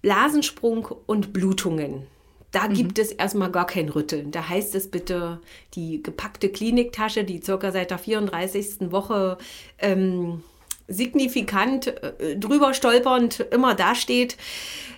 Blasensprung 0.02 0.86
und 1.06 1.32
Blutungen. 1.32 2.06
Da 2.52 2.66
gibt 2.66 2.98
es 2.98 3.10
erstmal 3.10 3.50
gar 3.50 3.66
kein 3.66 3.88
Rütteln. 3.88 4.30
Da 4.30 4.48
heißt 4.48 4.74
es 4.74 4.90
bitte, 4.90 5.40
die 5.74 6.02
gepackte 6.02 6.50
Kliniktasche, 6.50 7.24
die 7.24 7.42
circa 7.42 7.72
seit 7.72 7.90
der 7.90 7.98
34. 7.98 8.92
Woche 8.92 9.38
ähm, 9.78 10.42
signifikant 10.86 11.86
äh, 11.86 12.36
drüber 12.36 12.74
stolpernd 12.74 13.40
immer 13.50 13.74
dasteht, 13.74 14.36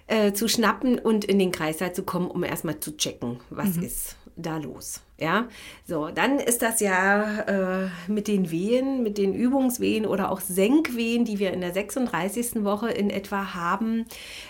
äh, 0.08 0.32
zu 0.32 0.48
schnappen 0.48 0.98
und 0.98 1.24
in 1.24 1.38
den 1.38 1.52
Kreißsaal 1.52 1.94
zu 1.94 2.02
kommen, 2.02 2.28
um 2.28 2.42
erstmal 2.42 2.80
zu 2.80 2.96
checken, 2.96 3.38
was 3.50 3.76
ist 3.76 4.16
da 4.36 4.58
los. 4.58 5.00
Ja, 5.18 5.48
so, 5.86 6.08
dann 6.08 6.40
ist 6.40 6.60
das 6.62 6.80
ja 6.80 7.40
äh, 7.42 7.88
mit 8.08 8.26
den 8.26 8.50
Wehen, 8.50 9.04
mit 9.04 9.16
den 9.16 9.32
Übungswehen 9.32 10.06
oder 10.06 10.32
auch 10.32 10.40
Senkwehen, 10.40 11.24
die 11.24 11.38
wir 11.38 11.52
in 11.52 11.60
der 11.60 11.72
36. 11.72 12.64
Woche 12.64 12.90
in 12.90 13.10
etwa 13.10 13.54
haben, 13.54 14.06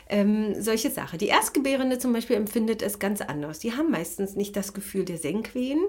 ähm, 0.08 0.60
solche 0.60 0.90
Sache. 0.90 1.18
Die 1.18 1.26
Erstgebärende 1.26 1.98
zum 1.98 2.14
Beispiel 2.14 2.36
empfindet 2.36 2.80
es 2.80 2.98
ganz 2.98 3.20
anders. 3.20 3.58
Die 3.58 3.74
haben 3.74 3.90
meistens 3.90 4.36
nicht 4.36 4.56
das 4.56 4.72
Gefühl 4.72 5.04
der 5.04 5.18
Senkwehen. 5.18 5.80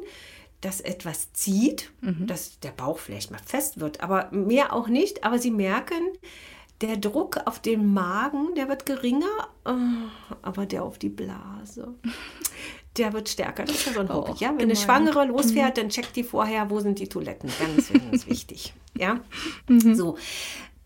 dass 0.61 0.81
etwas 0.81 1.31
zieht, 1.33 1.91
mhm. 2.01 2.25
dass 2.25 2.59
der 2.59 2.71
Bauch 2.71 2.97
vielleicht 2.97 3.29
mal 3.29 3.41
fest 3.45 3.79
wird, 3.79 4.01
aber 4.01 4.29
mehr 4.31 4.73
auch 4.73 4.87
nicht. 4.87 5.23
Aber 5.23 5.37
sie 5.37 5.51
merken, 5.51 6.01
der 6.81 6.97
Druck 6.97 7.37
auf 7.45 7.59
den 7.59 7.93
Magen, 7.93 8.53
der 8.55 8.67
wird 8.67 8.85
geringer, 8.85 9.49
äh, 9.65 9.71
aber 10.41 10.65
der 10.65 10.83
auf 10.83 10.97
die 10.97 11.09
Blase, 11.09 11.93
der 12.97 13.13
wird 13.13 13.29
stärker. 13.29 13.63
Das 13.63 13.75
ist 13.75 13.87
ja 13.87 13.93
so 13.93 13.99
ein 14.01 14.09
Hobby. 14.09 14.31
Oh, 14.31 14.35
ja? 14.39 14.49
Wenn 14.49 14.57
gemein. 14.57 14.61
eine 14.61 14.75
Schwangere 14.75 15.25
losfährt, 15.25 15.77
mhm. 15.77 15.81
dann 15.81 15.89
checkt 15.89 16.15
die 16.15 16.23
vorher, 16.23 16.69
wo 16.69 16.79
sind 16.79 16.99
die 16.99 17.07
Toiletten. 17.07 17.49
Ganz, 17.59 17.91
ganz 17.91 18.27
wichtig. 18.27 18.73
Ja? 18.97 19.19
Mhm. 19.67 19.95
So. 19.95 20.17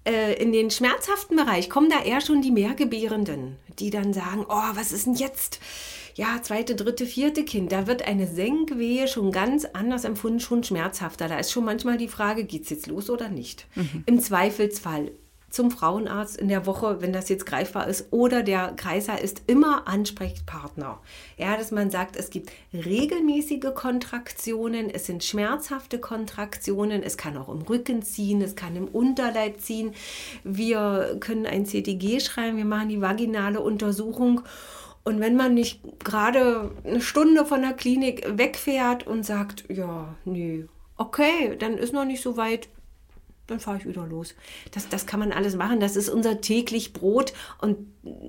Äh, 0.06 0.42
in 0.42 0.52
den 0.52 0.72
schmerzhaften 0.72 1.36
Bereich 1.36 1.70
kommen 1.70 1.90
da 1.90 2.02
eher 2.02 2.22
schon 2.22 2.42
die 2.42 2.52
Mehrgebärenden, 2.52 3.58
die 3.80 3.90
dann 3.90 4.14
sagen, 4.14 4.46
oh, 4.48 4.76
was 4.76 4.92
ist 4.92 5.06
denn 5.06 5.16
jetzt? 5.16 5.60
ja, 6.20 6.42
zweite, 6.42 6.76
dritte, 6.76 7.06
vierte 7.06 7.46
Kind, 7.46 7.72
da 7.72 7.88
wird 7.88 8.06
eine 8.06 8.28
Senkwehe 8.28 9.08
schon 9.08 9.32
ganz 9.32 9.64
anders 9.64 10.04
empfunden, 10.04 10.42
schon 10.42 10.66
schmerzhafter. 10.66 11.30
Da 11.30 11.40
ist 11.40 11.50
schon 11.50 11.64
manchmal 11.64 11.98
die 11.98 12.10
Frage, 12.10 12.44
geht 12.44 12.64
es 12.64 12.70
jetzt 12.70 12.88
los 12.88 13.10
oder 13.10 13.30
nicht? 13.30 13.68
Mhm. 13.76 14.04
Im 14.06 14.20
Zweifelsfall 14.20 15.12
zum 15.50 15.72
Frauenarzt 15.72 16.38
in 16.38 16.48
der 16.48 16.66
Woche, 16.66 17.02
wenn 17.02 17.14
das 17.14 17.30
jetzt 17.30 17.46
greifbar 17.46 17.88
ist, 17.88 18.12
oder 18.12 18.44
der 18.44 18.74
Kreiser 18.76 19.20
ist 19.22 19.44
immer 19.48 19.88
Ansprechpartner. 19.88 21.00
Ja, 21.38 21.58
dass 21.58 21.72
man 21.72 21.90
sagt, 21.90 22.16
es 22.16 22.30
gibt 22.30 22.52
regelmäßige 22.74 23.74
Kontraktionen, 23.74 24.90
es 24.90 25.06
sind 25.06 25.24
schmerzhafte 25.24 26.00
Kontraktionen, 26.00 27.04
es 27.04 27.18
kann 27.18 27.38
auch 27.38 27.50
im 27.50 27.62
Rücken 27.62 28.04
ziehen, 28.04 28.42
es 28.42 28.56
kann 28.56 28.76
im 28.76 28.88
Unterleib 28.88 29.60
ziehen. 29.62 29.94
Wir 30.44 31.18
können 31.20 31.46
ein 31.46 31.66
CTG 31.66 32.20
schreiben, 32.20 32.58
wir 32.58 32.66
machen 32.66 32.90
die 32.90 33.02
vaginale 33.02 33.62
Untersuchung. 33.62 34.42
Und 35.04 35.20
wenn 35.20 35.36
man 35.36 35.54
nicht 35.54 35.82
gerade 36.04 36.72
eine 36.84 37.02
Stunde 37.02 37.46
von 37.46 37.62
der 37.62 37.74
Klinik 37.74 38.26
wegfährt 38.38 39.08
und 39.08 39.26
sagt, 39.26 39.64
ja, 39.70 40.16
nee, 40.26 40.66
okay, 40.98 41.56
dann 41.58 41.78
ist 41.78 41.94
noch 41.94 42.06
nicht 42.06 42.22
so 42.22 42.38
weit, 42.38 42.70
dann 43.50 43.60
fahre 43.60 43.78
ich 43.78 43.86
wieder 43.86 44.06
los. 44.06 44.36
Das, 44.72 44.90
das 44.90 45.06
kann 45.06 45.20
man 45.20 45.32
alles 45.32 45.56
machen. 45.56 45.80
Das 45.80 45.96
ist 45.96 46.10
unser 46.10 46.42
täglich 46.42 46.94
Brot. 46.94 47.34
Und 47.62 47.78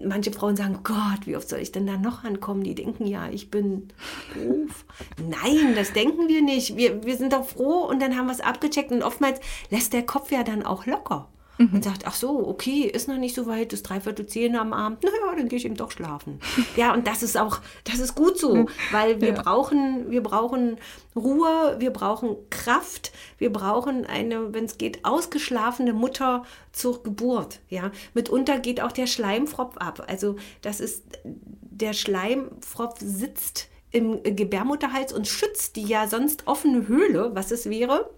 manche 0.05 0.33
Frauen 0.33 0.57
sagen, 0.57 0.81
Gott, 0.83 1.27
wie 1.27 1.37
oft 1.37 1.49
soll 1.49 1.61
ich 1.61 1.73
denn 1.73 1.87
da 1.87 1.97
noch 1.97 2.25
ankommen? 2.25 2.63
Die 2.63 2.75
denken 2.75 3.07
ja, 3.07 3.29
ich 3.29 3.51
bin 3.51 3.89
doof. 4.35 4.85
Nein, 5.19 5.75
das 5.75 5.93
denken 5.93 6.29
wir 6.29 6.43
nicht. 6.43 6.77
Wir, 6.77 7.05
wir 7.05 7.17
sind 7.17 7.33
doch 7.33 7.47
froh 7.47 7.85
und 7.85 8.01
dann 8.01 8.17
haben 8.17 8.27
wir 8.27 8.33
es 8.33 8.41
abgecheckt. 8.41 8.93
Und 8.93 9.03
oftmals 9.03 9.41
lässt 9.71 9.93
der 9.93 10.05
Kopf 10.05 10.31
ja 10.33 10.43
dann 10.43 10.65
auch 10.65 10.87
locker 10.87 11.29
mhm. 11.61 11.75
und 11.75 11.85
sagt, 11.85 12.07
ach 12.07 12.15
so, 12.15 12.49
okay, 12.49 12.83
ist 12.83 13.09
noch 13.09 13.19
nicht 13.19 13.35
so 13.35 13.47
weit, 13.47 13.73
ist 13.73 13.83
dreiviertel 13.83 14.27
zehn 14.27 14.57
am 14.57 14.73
Abend, 14.73 15.03
naja, 15.05 15.37
dann 15.37 15.49
gehe 15.49 15.59
ich 15.59 15.65
eben 15.65 15.77
doch 15.77 15.91
schlafen. 15.91 16.41
ja, 16.77 16.93
und 16.95 17.07
das 17.07 17.23
ist 17.23 17.37
auch, 17.37 17.61
das 17.85 17.99
ist 17.99 18.15
gut 18.15 18.39
so, 18.39 18.55
mhm. 18.55 18.69
weil 18.91 19.21
wir 19.21 19.35
ja. 19.35 19.43
brauchen, 19.43 20.11
wir 20.11 20.23
brauchen 20.23 20.79
Ruhe, 21.15 21.77
wir 21.79 21.91
brauchen 21.91 22.37
Kraft, 22.51 23.13
wir 23.39 23.53
brauchen 23.53 24.07
eine, 24.07 24.55
wenn 24.55 24.65
es 24.65 24.79
geht, 24.79 25.05
ausgeschlafene 25.05 25.93
Mutter 25.93 26.45
zur 26.73 27.03
Geburt. 27.03 27.61
Ja, 27.69 27.91
mitunter 28.15 28.59
geht 28.59 28.81
auch 28.81 28.93
der 28.93 29.07
Schleimfropf 29.07 29.77
ab. 29.77 30.05
Also 30.09 30.37
das 30.63 30.81
ist, 30.81 31.05
der 31.25 31.93
Schleimfropf 31.93 32.99
sitzt 33.01 33.69
im 33.93 34.23
Gebärmutterhals 34.23 35.13
und 35.13 35.27
schützt 35.27 35.77
die 35.77 35.83
ja 35.83 36.07
sonst 36.07 36.47
offene 36.47 36.87
Höhle, 36.87 37.33
was 37.35 37.51
es 37.51 37.69
wäre, 37.69 38.09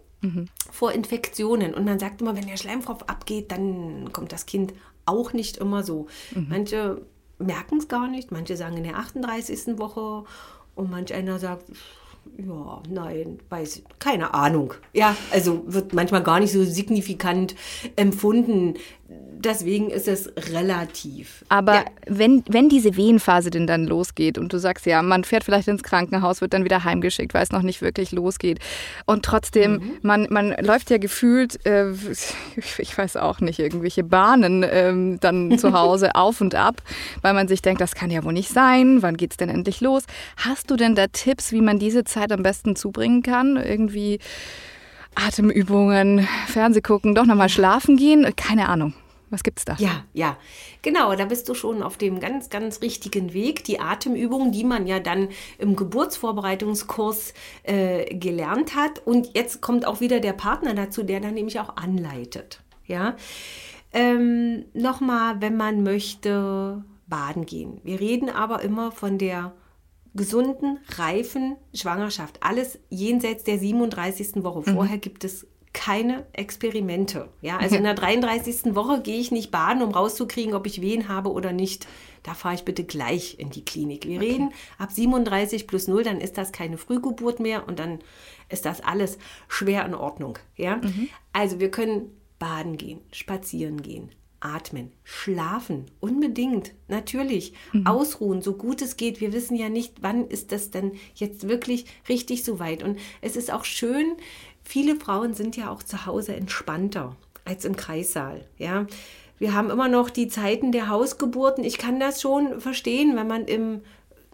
vor 0.71 0.93
Infektionen. 0.93 1.75
Und 1.75 1.85
man 1.85 1.99
sagt 1.99 2.21
immer, 2.21 2.37
wenn 2.37 2.47
der 2.47 2.57
Schleimfropf 2.57 3.03
abgeht, 3.05 3.51
dann 3.51 4.13
kommt 4.13 4.33
das 4.33 4.47
Kind 4.47 4.73
auch 5.05 5.33
nicht 5.33 5.57
immer 5.57 5.83
so. 5.83 6.07
Mhm. 6.35 6.47
Manche 6.49 7.03
merken 7.39 7.79
es 7.79 7.89
gar 7.89 8.09
nicht, 8.09 8.31
manche 8.31 8.57
sagen 8.57 8.77
in 8.77 8.85
der 8.85 8.99
38. 8.99 9.79
Woche 9.79 10.25
und 10.75 10.91
manch 10.91 11.13
einer 11.13 11.39
sagt, 11.39 11.65
ja, 12.39 12.83
nein, 12.89 13.39
weiß, 13.51 13.83
keine 13.99 14.35
Ahnung. 14.35 14.75
Ja, 14.93 15.17
also 15.31 15.63
wird 15.67 15.93
manchmal 15.93 16.23
gar 16.23 16.41
nicht 16.41 16.53
so 16.53 16.65
signifikant 16.65 17.55
empfunden 17.97 18.75
deswegen 19.45 19.91
ist 19.91 20.09
es 20.09 20.33
relativ. 20.53 21.45
Aber 21.49 21.75
ja. 21.75 21.85
wenn, 22.07 22.45
wenn 22.49 22.69
diese 22.69 22.97
Wehenphase 22.97 23.51
denn 23.51 23.67
dann 23.67 23.87
losgeht 23.87 24.39
und 24.39 24.53
du 24.53 24.59
sagst, 24.59 24.87
ja, 24.87 25.03
man 25.03 25.25
fährt 25.25 25.45
vielleicht 25.45 25.69
ins 25.69 25.83
Krankenhaus, 25.83 26.41
wird 26.41 26.55
dann 26.55 26.65
wieder 26.65 26.85
heimgeschickt, 26.85 27.35
weil 27.35 27.43
es 27.43 27.51
noch 27.51 27.63
nicht 27.63 27.83
wirklich 27.83 28.13
losgeht. 28.13 28.61
Und 29.07 29.25
trotzdem, 29.25 29.73
mhm. 29.73 29.93
man, 30.03 30.27
man 30.31 30.55
läuft 30.61 30.91
ja 30.91 30.99
gefühlt, 30.99 31.65
äh, 31.67 31.91
ich 32.79 32.97
weiß 32.97 33.17
auch 33.17 33.41
nicht, 33.41 33.59
irgendwelche 33.59 34.05
Bahnen 34.05 34.63
äh, 34.63 35.19
dann 35.19 35.59
zu 35.59 35.73
Hause 35.73 36.15
auf 36.15 36.41
und 36.41 36.55
ab, 36.55 36.83
weil 37.21 37.35
man 37.35 37.49
sich 37.49 37.63
denkt, 37.63 37.81
das 37.81 37.95
kann 37.95 38.11
ja 38.11 38.25
wohl 38.25 38.33
nicht 38.33 38.51
sein, 38.51 39.03
wann 39.03 39.17
geht 39.17 39.33
es 39.33 39.37
denn 39.37 39.49
endlich 39.49 39.81
los? 39.81 40.05
Hast 40.37 40.71
du 40.71 40.77
denn 40.77 40.95
da 40.95 41.07
Tipps, 41.09 41.53
wie 41.53 41.61
man 41.61 41.79
diese 41.79 42.05
Zeit 42.13 42.33
am 42.33 42.43
besten 42.43 42.77
zubringen 42.77 43.23
kann? 43.23 43.57
Irgendwie 43.57 44.19
Atemübungen, 45.15 46.27
Fernseh 46.47 46.81
gucken, 46.81 47.15
doch 47.15 47.27
nochmal 47.27 47.49
schlafen 47.49 47.97
gehen? 47.97 48.35
Keine 48.37 48.69
Ahnung. 48.69 48.95
Was 49.33 49.43
gibt's 49.43 49.65
da? 49.65 49.77
Ja, 49.79 50.05
ja, 50.13 50.37
genau. 50.83 51.15
Da 51.15 51.25
bist 51.25 51.49
du 51.49 51.55
schon 51.55 51.83
auf 51.83 51.97
dem 51.97 52.21
ganz, 52.21 52.51
ganz 52.51 52.83
richtigen 52.83 53.33
Weg. 53.33 53.65
Die 53.65 53.81
Atemübungen, 53.81 54.53
die 54.53 54.63
man 54.63 54.87
ja 54.87 55.01
dann 55.01 55.29
im 55.57 55.75
Geburtsvorbereitungskurs 55.75 57.33
äh, 57.63 58.15
gelernt 58.15 58.77
hat. 58.77 59.01
Und 59.07 59.35
jetzt 59.35 59.63
kommt 59.63 59.87
auch 59.87 60.01
wieder 60.01 60.21
der 60.21 60.35
Partner 60.35 60.75
dazu, 60.75 61.03
der 61.03 61.21
dann 61.21 61.33
nämlich 61.33 61.59
auch 61.61 61.77
anleitet. 61.77 62.61
Ja. 62.87 63.17
Ähm, 63.95 64.67
Nochmal, 64.75 65.41
wenn 65.41 65.57
man 65.57 65.83
möchte, 65.83 66.85
baden 67.07 67.47
gehen. 67.47 67.81
Wir 67.85 68.01
reden 68.01 68.29
aber 68.29 68.61
immer 68.61 68.93
von 68.93 69.17
der 69.17 69.55
gesunden, 70.15 70.79
reifen 70.97 71.57
Schwangerschaft. 71.75 72.43
Alles 72.43 72.79
jenseits 72.91 73.45
der 73.45 73.59
37. 73.59 74.45
Woche. 74.45 74.71
Mhm. 74.71 74.75
Vorher 74.75 74.99
gibt 74.99 75.25
es 75.25 75.47
keine 75.73 76.27
Experimente. 76.33 77.31
Ja, 77.41 77.57
also 77.57 77.77
in 77.77 77.85
der 77.85 77.95
33. 77.95 78.75
Woche 78.75 79.01
gehe 79.01 79.19
ich 79.19 79.31
nicht 79.31 79.51
baden, 79.51 79.83
um 79.83 79.91
rauszukriegen, 79.91 80.55
ob 80.55 80.67
ich 80.67 80.83
Wehen 80.83 81.09
habe 81.09 81.33
oder 81.33 81.53
nicht. 81.53 81.87
Da 82.23 82.35
fahre 82.35 82.55
ich 82.55 82.65
bitte 82.65 82.85
gleich 82.85 83.39
in 83.39 83.51
die 83.51 83.65
Klinik. 83.65 84.07
Wir 84.07 84.19
okay. 84.19 84.33
reden 84.33 84.53
ab 84.79 84.93
37 84.93 85.67
plus 85.67 85.89
0, 85.89 86.05
dann 86.05 86.21
ist 86.21 86.37
das 86.39 86.53
keine 86.53 86.77
Frühgeburt 86.77 87.41
mehr 87.41 87.67
und 87.67 87.79
dann 87.79 88.01
ist 88.49 88.67
das 88.67 88.83
alles 88.83 89.19
schwer 89.49 89.85
in 89.87 89.95
Ordnung. 89.95 90.39
Ja, 90.57 90.77
mhm. 90.77 91.09
also 91.33 91.59
wir 91.59 91.71
können 91.71 92.11
baden 92.39 92.77
gehen, 92.77 93.01
spazieren 93.11 93.83
gehen, 93.83 94.11
atmen, 94.45 94.93
schlafen, 95.05 95.87
unbedingt, 96.01 96.73
natürlich, 96.89 97.55
mhm. 97.73 97.87
ausruhen, 97.87 98.43
so 98.43 98.55
gut 98.55 98.83
es 98.83 98.97
geht. 98.97 99.21
Wir 99.21 99.33
wissen 99.33 99.57
ja 99.57 99.69
nicht, 99.69 100.03
wann 100.03 100.27
ist 100.27 100.53
das 100.53 100.71
denn 100.71 100.93
jetzt 101.15 101.49
wirklich 101.49 101.87
richtig 102.09 102.45
so 102.45 102.59
weit. 102.59 102.83
Und 102.83 102.99
es 103.21 103.37
ist 103.37 103.53
auch 103.53 103.65
schön, 103.65 104.15
viele 104.63 104.97
Frauen 104.97 105.35
sind 105.35 105.57
ja 105.57 105.71
auch 105.71 105.83
zu 105.83 106.07
Hause 106.07 106.35
entspannter 106.35 107.17
als 107.45 107.65
im 107.65 107.77
Kreissaal. 107.77 108.47
Ja, 108.59 108.87
wir 109.39 109.55
haben 109.55 109.71
immer 109.71 109.89
noch 109.89 110.11
die 110.11 110.29
Zeiten 110.29 110.71
der 110.71 110.89
Hausgeburten. 110.89 111.65
Ich 111.65 111.79
kann 111.79 111.99
das 111.99 112.21
schon 112.21 112.61
verstehen, 112.61 113.17
wenn 113.17 113.27
man 113.27 113.47
im 113.47 113.81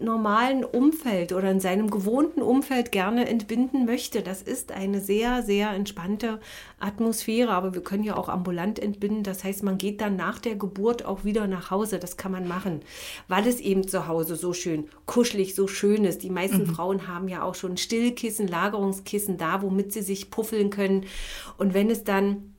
normalen 0.01 0.65
Umfeld 0.65 1.33
oder 1.33 1.51
in 1.51 1.61
seinem 1.61 1.91
gewohnten 1.91 2.43
Umfeld 2.43 2.93
gerne 2.93 3.29
entbinden 3.29 3.85
möchte. 3.85 4.23
Das 4.23 4.43
ist 4.43 4.73
eine 4.73 5.01
sehr, 5.01 5.43
sehr 5.43 5.71
entspannte 5.71 6.41
Atmosphäre, 6.79 7.51
aber 7.51 7.75
wir 7.75 7.83
können 7.83 8.05
ja 8.05 8.17
auch 8.17 8.29
ambulant 8.29 8.79
entbinden. 8.79 9.23
Das 9.23 9.45
heißt, 9.45 9.63
man 9.63 9.79
geht 9.79 10.01
dann 10.01 10.17
nach 10.17 10.39
der 10.39 10.57
Geburt 10.57 11.05
auch 11.05 11.25
wieder 11.25 11.47
nach 11.47 11.71
Hause. 11.71 11.99
Das 11.99 12.17
kann 12.17 12.33
man 12.33 12.47
machen, 12.47 12.81
weil 13.27 13.47
es 13.47 13.61
eben 13.61 13.87
zu 13.87 14.07
Hause 14.07 14.37
so 14.37 14.53
schön 14.53 14.89
kuschelig, 15.07 15.55
so 15.55 15.67
schön 15.67 16.05
ist. 16.05 16.23
Die 16.23 16.31
meisten 16.31 16.63
mhm. 16.63 16.67
Frauen 16.67 17.09
haben 17.09 17.29
ja 17.29 17.43
auch 17.43 17.55
schon 17.55 17.77
Stillkissen, 17.77 18.49
Lagerungskissen 18.49 19.37
da, 19.37 19.63
womit 19.63 19.93
sie 19.93 20.03
sich 20.03 20.31
puffeln 20.31 20.71
können. 20.71 21.07
Und 21.57 21.75
wenn 21.75 21.91
es 21.91 22.05
dann 22.05 22.55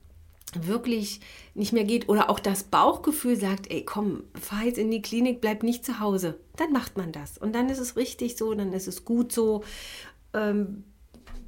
wirklich 0.54 1.20
nicht 1.54 1.72
mehr 1.72 1.84
geht 1.84 2.08
oder 2.08 2.30
auch 2.30 2.40
das 2.40 2.64
Bauchgefühl 2.64 3.36
sagt, 3.36 3.70
ey, 3.70 3.84
komm, 3.84 4.24
fahr 4.40 4.64
jetzt 4.64 4.78
in 4.78 4.90
die 4.90 5.02
Klinik, 5.02 5.40
bleib 5.40 5.62
nicht 5.62 5.84
zu 5.84 6.00
Hause, 6.00 6.38
dann 6.60 6.72
macht 6.72 6.96
man 6.96 7.10
das. 7.10 7.38
Und 7.38 7.54
dann 7.54 7.68
ist 7.68 7.78
es 7.78 7.96
richtig 7.96 8.36
so, 8.36 8.54
dann 8.54 8.72
ist 8.72 8.86
es 8.86 9.04
gut 9.04 9.32
so. 9.32 9.64
Ähm, 10.34 10.84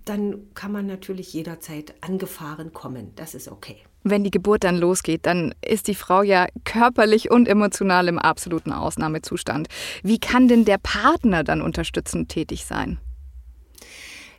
dann 0.04 0.48
kann 0.54 0.72
man 0.72 0.86
natürlich 0.86 1.32
jederzeit 1.32 1.94
angefahren 2.00 2.72
kommen. 2.72 3.12
Das 3.14 3.34
ist 3.34 3.48
okay. 3.48 3.76
Wenn 4.02 4.24
die 4.24 4.32
Geburt 4.32 4.64
dann 4.64 4.78
losgeht, 4.78 5.26
dann 5.26 5.54
ist 5.64 5.86
die 5.86 5.94
Frau 5.94 6.22
ja 6.22 6.48
körperlich 6.64 7.30
und 7.30 7.46
emotional 7.46 8.08
im 8.08 8.18
absoluten 8.18 8.72
Ausnahmezustand. 8.72 9.68
Wie 10.02 10.18
kann 10.18 10.48
denn 10.48 10.64
der 10.64 10.78
Partner 10.78 11.44
dann 11.44 11.62
unterstützend 11.62 12.28
tätig 12.28 12.64
sein? 12.64 12.98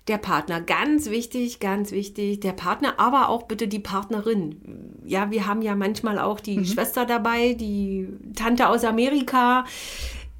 der 0.07 0.17
Partner. 0.17 0.59
Ganz 0.59 1.09
wichtig, 1.09 1.59
ganz 1.59 1.91
wichtig. 1.91 2.41
Der 2.41 2.51
Partner, 2.51 2.95
aber 2.97 3.29
auch 3.29 3.43
bitte 3.43 3.67
die 3.67 3.79
Partnerin. 3.79 4.99
Ja, 5.05 5.31
wir 5.31 5.47
haben 5.47 5.61
ja 5.61 5.75
manchmal 5.75 6.19
auch 6.19 6.39
die 6.39 6.57
mhm. 6.57 6.65
Schwester 6.65 7.05
dabei, 7.05 7.53
die 7.53 8.09
Tante 8.35 8.67
aus 8.67 8.83
Amerika. 8.83 9.65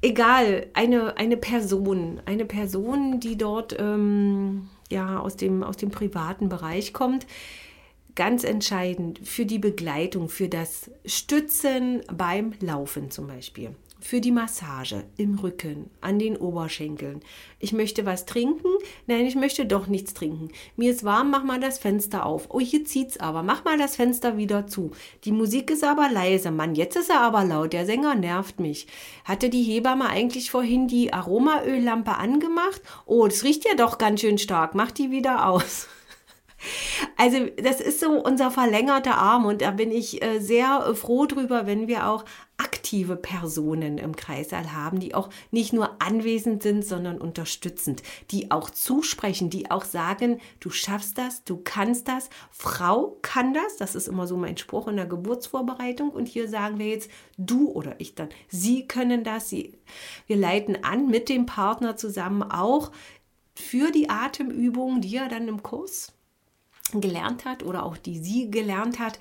Egal, 0.04 0.66
eine, 0.74 1.16
eine 1.16 1.38
Person, 1.38 2.20
eine 2.26 2.44
Person, 2.44 3.20
die 3.20 3.38
dort 3.38 3.74
ähm, 3.78 4.68
ja, 4.90 5.18
aus, 5.18 5.36
dem, 5.36 5.62
aus 5.62 5.78
dem 5.78 5.90
privaten 5.90 6.50
Bereich 6.50 6.92
kommt. 6.92 7.26
Ganz 8.14 8.44
entscheidend 8.44 9.18
für 9.26 9.46
die 9.46 9.58
Begleitung, 9.58 10.28
für 10.28 10.50
das 10.50 10.90
Stützen 11.06 12.02
beim 12.12 12.52
Laufen 12.60 13.10
zum 13.10 13.28
Beispiel 13.28 13.74
für 14.04 14.20
die 14.20 14.32
Massage 14.32 15.04
im 15.16 15.38
Rücken, 15.38 15.88
an 16.02 16.18
den 16.18 16.36
Oberschenkeln. 16.36 17.20
Ich 17.58 17.72
möchte 17.72 18.04
was 18.04 18.26
trinken. 18.26 18.68
Nein, 19.06 19.24
ich 19.24 19.34
möchte 19.34 19.64
doch 19.64 19.86
nichts 19.86 20.12
trinken. 20.12 20.50
Mir 20.76 20.90
ist 20.90 21.04
warm, 21.04 21.30
mach 21.30 21.42
mal 21.42 21.58
das 21.58 21.78
Fenster 21.78 22.26
auf. 22.26 22.48
Oh, 22.50 22.60
hier 22.60 22.84
zieht's 22.84 23.18
aber. 23.18 23.42
Mach 23.42 23.64
mal 23.64 23.78
das 23.78 23.96
Fenster 23.96 24.36
wieder 24.36 24.66
zu. 24.66 24.90
Die 25.24 25.32
Musik 25.32 25.70
ist 25.70 25.84
aber 25.84 26.10
leise. 26.10 26.50
Mann, 26.50 26.74
jetzt 26.74 26.96
ist 26.96 27.08
er 27.08 27.22
aber 27.22 27.44
laut. 27.44 27.72
Der 27.72 27.86
Sänger 27.86 28.14
nervt 28.14 28.60
mich. 28.60 28.88
Hatte 29.24 29.48
die 29.48 29.62
Hebamme 29.62 30.06
eigentlich 30.06 30.50
vorhin 30.50 30.86
die 30.86 31.14
Aromaöllampe 31.14 32.14
angemacht? 32.18 32.82
Oh, 33.06 33.26
das 33.26 33.42
riecht 33.42 33.64
ja 33.64 33.74
doch 33.74 33.96
ganz 33.96 34.20
schön 34.20 34.36
stark. 34.36 34.74
Mach 34.74 34.90
die 34.90 35.10
wieder 35.10 35.48
aus. 35.48 35.88
Also 37.16 37.46
das 37.56 37.80
ist 37.80 38.00
so 38.00 38.10
unser 38.10 38.50
verlängerter 38.50 39.16
Arm 39.16 39.46
und 39.46 39.62
da 39.62 39.70
bin 39.70 39.90
ich 39.90 40.22
äh, 40.22 40.40
sehr 40.40 40.94
froh 40.94 41.26
drüber, 41.26 41.66
wenn 41.66 41.88
wir 41.88 42.08
auch 42.08 42.24
aktive 42.56 43.16
Personen 43.16 43.98
im 43.98 44.14
Kreißsaal 44.14 44.72
haben, 44.72 45.00
die 45.00 45.14
auch 45.14 45.28
nicht 45.50 45.72
nur 45.72 46.00
anwesend 46.00 46.62
sind, 46.62 46.84
sondern 46.84 47.18
unterstützend, 47.18 48.02
die 48.30 48.52
auch 48.52 48.70
zusprechen, 48.70 49.50
die 49.50 49.70
auch 49.70 49.84
sagen, 49.84 50.40
du 50.60 50.70
schaffst 50.70 51.18
das, 51.18 51.42
du 51.42 51.60
kannst 51.62 52.06
das, 52.06 52.30
Frau 52.50 53.18
kann 53.22 53.54
das, 53.54 53.76
das 53.76 53.96
ist 53.96 54.06
immer 54.06 54.28
so 54.28 54.36
mein 54.36 54.56
Spruch 54.56 54.86
in 54.86 54.96
der 54.96 55.06
Geburtsvorbereitung. 55.06 56.10
Und 56.10 56.28
hier 56.28 56.48
sagen 56.48 56.78
wir 56.78 56.86
jetzt 56.86 57.10
du 57.36 57.70
oder 57.70 57.96
ich 57.98 58.14
dann, 58.14 58.28
sie 58.48 58.86
können 58.86 59.24
das, 59.24 59.48
sie, 59.48 59.76
wir 60.28 60.36
leiten 60.36 60.84
an 60.84 61.08
mit 61.08 61.28
dem 61.28 61.46
Partner 61.46 61.96
zusammen 61.96 62.42
auch 62.42 62.92
für 63.56 63.90
die 63.90 64.10
Atemübungen, 64.10 65.00
die 65.00 65.16
er 65.16 65.28
dann 65.28 65.48
im 65.48 65.62
Kurs 65.62 66.13
gelernt 66.92 67.44
hat 67.44 67.62
oder 67.62 67.84
auch 67.84 67.96
die 67.96 68.18
sie 68.18 68.50
gelernt 68.50 68.98
hat. 68.98 69.18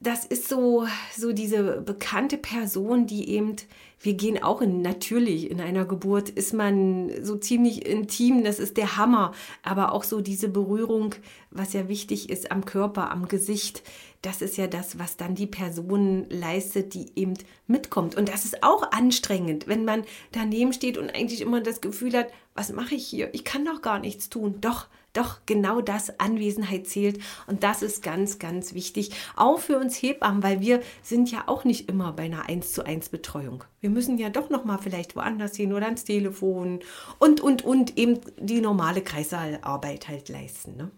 Das 0.00 0.24
ist 0.24 0.48
so, 0.48 0.86
so 1.16 1.32
diese 1.32 1.80
bekannte 1.80 2.36
Person, 2.36 3.06
die 3.06 3.28
eben, 3.28 3.54
wir 4.00 4.14
gehen 4.14 4.42
auch 4.42 4.60
in, 4.60 4.82
natürlich 4.82 5.48
in 5.48 5.60
einer 5.60 5.84
Geburt, 5.84 6.28
ist 6.28 6.52
man 6.52 7.12
so 7.22 7.36
ziemlich 7.36 7.86
intim, 7.86 8.42
das 8.42 8.58
ist 8.58 8.76
der 8.76 8.96
Hammer, 8.96 9.30
aber 9.62 9.92
auch 9.92 10.02
so 10.02 10.20
diese 10.20 10.48
Berührung, 10.48 11.14
was 11.52 11.72
ja 11.72 11.86
wichtig 11.86 12.30
ist 12.30 12.50
am 12.50 12.64
Körper, 12.64 13.12
am 13.12 13.28
Gesicht, 13.28 13.84
das 14.22 14.42
ist 14.42 14.56
ja 14.56 14.66
das, 14.66 14.98
was 14.98 15.16
dann 15.16 15.36
die 15.36 15.46
Person 15.46 16.26
leistet, 16.30 16.94
die 16.94 17.12
eben 17.14 17.34
mitkommt. 17.68 18.16
Und 18.16 18.28
das 18.28 18.44
ist 18.44 18.64
auch 18.64 18.90
anstrengend, 18.90 19.68
wenn 19.68 19.84
man 19.84 20.02
daneben 20.32 20.72
steht 20.72 20.98
und 20.98 21.14
eigentlich 21.14 21.42
immer 21.42 21.60
das 21.60 21.80
Gefühl 21.80 22.16
hat, 22.16 22.26
was 22.54 22.72
mache 22.72 22.96
ich 22.96 23.06
hier? 23.06 23.32
Ich 23.34 23.44
kann 23.44 23.64
doch 23.64 23.82
gar 23.82 24.00
nichts 24.00 24.28
tun. 24.28 24.56
Doch, 24.60 24.86
doch 25.12 25.40
genau 25.46 25.80
das 25.80 26.18
Anwesenheit 26.20 26.86
zählt 26.86 27.20
und 27.46 27.62
das 27.62 27.82
ist 27.82 28.02
ganz, 28.02 28.38
ganz 28.38 28.74
wichtig, 28.74 29.10
auch 29.36 29.58
für 29.58 29.78
uns 29.78 29.96
Hebammen, 29.96 30.42
weil 30.42 30.60
wir 30.60 30.80
sind 31.02 31.30
ja 31.30 31.44
auch 31.46 31.64
nicht 31.64 31.88
immer 31.88 32.12
bei 32.12 32.24
einer 32.24 32.48
1 32.48 32.72
zu 32.72 32.84
1 32.84 33.10
Betreuung. 33.10 33.64
Wir 33.80 33.90
müssen 33.90 34.18
ja 34.18 34.30
doch 34.30 34.50
noch 34.50 34.64
mal 34.64 34.78
vielleicht 34.78 35.16
woanders 35.16 35.56
hin 35.56 35.72
oder 35.72 35.86
ans 35.86 36.04
Telefon 36.04 36.80
und, 37.18 37.40
und, 37.40 37.62
und 37.62 37.98
eben 37.98 38.20
die 38.38 38.60
normale 38.60 39.02
Kreissaalarbeit 39.02 40.08
halt 40.08 40.28
leisten. 40.28 40.76
Ne? 40.76 40.90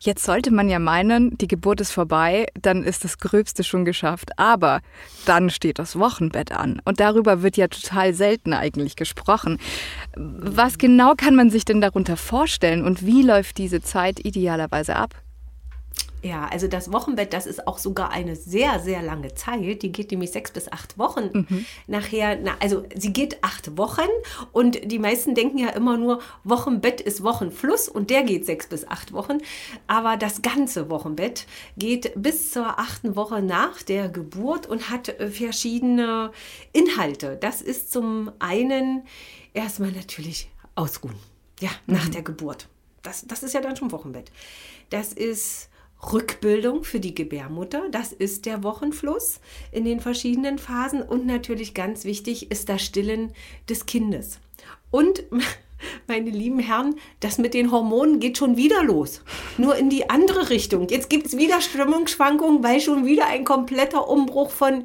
Jetzt 0.00 0.24
sollte 0.24 0.50
man 0.50 0.68
ja 0.68 0.78
meinen, 0.78 1.38
die 1.38 1.46
Geburt 1.46 1.80
ist 1.80 1.92
vorbei, 1.92 2.46
dann 2.60 2.82
ist 2.82 3.04
das 3.04 3.18
Gröbste 3.18 3.64
schon 3.64 3.84
geschafft. 3.84 4.38
Aber 4.38 4.80
dann 5.24 5.48
steht 5.48 5.78
das 5.78 5.98
Wochenbett 5.98 6.52
an. 6.52 6.82
Und 6.84 7.00
darüber 7.00 7.42
wird 7.42 7.56
ja 7.56 7.68
total 7.68 8.12
selten 8.12 8.52
eigentlich 8.52 8.96
gesprochen. 8.96 9.58
Was 10.16 10.76
genau 10.76 11.14
kann 11.16 11.34
man 11.34 11.48
sich 11.50 11.64
denn 11.64 11.80
darunter 11.80 12.16
vorstellen 12.16 12.84
und 12.84 13.06
wie 13.06 13.22
läuft 13.22 13.56
diese 13.56 13.80
Zeit 13.80 14.24
idealerweise 14.24 14.96
ab? 14.96 15.23
Ja, 16.24 16.46
also 16.46 16.68
das 16.68 16.90
Wochenbett, 16.90 17.34
das 17.34 17.44
ist 17.44 17.68
auch 17.68 17.76
sogar 17.76 18.10
eine 18.10 18.34
sehr, 18.34 18.80
sehr 18.80 19.02
lange 19.02 19.34
Zeit. 19.34 19.82
Die 19.82 19.92
geht 19.92 20.10
nämlich 20.10 20.30
sechs 20.30 20.50
bis 20.50 20.72
acht 20.72 20.96
Wochen. 20.96 21.46
Mhm. 21.48 21.66
Nachher, 21.86 22.38
na, 22.42 22.56
also 22.60 22.82
sie 22.94 23.12
geht 23.12 23.44
acht 23.44 23.76
Wochen 23.76 24.08
und 24.50 24.90
die 24.90 24.98
meisten 24.98 25.34
denken 25.34 25.58
ja 25.58 25.68
immer 25.68 25.98
nur, 25.98 26.22
Wochenbett 26.42 27.02
ist 27.02 27.22
Wochenfluss 27.22 27.90
und 27.90 28.08
der 28.08 28.22
geht 28.22 28.46
sechs 28.46 28.66
bis 28.66 28.88
acht 28.88 29.12
Wochen. 29.12 29.38
Aber 29.86 30.16
das 30.16 30.40
ganze 30.40 30.88
Wochenbett 30.88 31.46
geht 31.76 32.12
bis 32.16 32.52
zur 32.52 32.78
achten 32.78 33.16
Woche 33.16 33.42
nach 33.42 33.82
der 33.82 34.08
Geburt 34.08 34.66
und 34.66 34.88
hat 34.88 35.10
äh, 35.10 35.28
verschiedene 35.28 36.30
Inhalte. 36.72 37.36
Das 37.36 37.60
ist 37.60 37.92
zum 37.92 38.32
einen 38.38 39.02
erstmal 39.52 39.92
natürlich 39.92 40.48
ausruhen. 40.74 41.16
Ja, 41.60 41.68
nach 41.86 42.06
mhm. 42.06 42.12
der 42.12 42.22
Geburt. 42.22 42.68
Das, 43.02 43.26
das 43.26 43.42
ist 43.42 43.52
ja 43.52 43.60
dann 43.60 43.76
schon 43.76 43.92
Wochenbett. 43.92 44.32
Das 44.88 45.12
ist 45.12 45.68
Rückbildung 46.12 46.84
für 46.84 47.00
die 47.00 47.14
Gebärmutter. 47.14 47.82
Das 47.90 48.12
ist 48.12 48.46
der 48.46 48.62
Wochenfluss 48.62 49.40
in 49.72 49.84
den 49.84 50.00
verschiedenen 50.00 50.58
Phasen. 50.58 51.02
Und 51.02 51.26
natürlich 51.26 51.74
ganz 51.74 52.04
wichtig 52.04 52.50
ist 52.50 52.68
das 52.68 52.82
Stillen 52.82 53.32
des 53.68 53.86
Kindes. 53.86 54.40
Und 54.90 55.24
meine 56.06 56.30
lieben 56.30 56.58
Herren, 56.58 56.96
das 57.20 57.38
mit 57.38 57.54
den 57.54 57.70
Hormonen 57.70 58.20
geht 58.20 58.38
schon 58.38 58.56
wieder 58.56 58.82
los. 58.82 59.22
Nur 59.58 59.76
in 59.76 59.90
die 59.90 60.10
andere 60.10 60.50
Richtung. 60.50 60.88
Jetzt 60.88 61.10
gibt 61.10 61.26
es 61.26 61.36
wieder 61.36 61.60
Stimmungsschwankungen, 61.60 62.62
weil 62.62 62.80
schon 62.80 63.06
wieder 63.06 63.26
ein 63.26 63.44
kompletter 63.44 64.08
Umbruch 64.08 64.50
von 64.50 64.84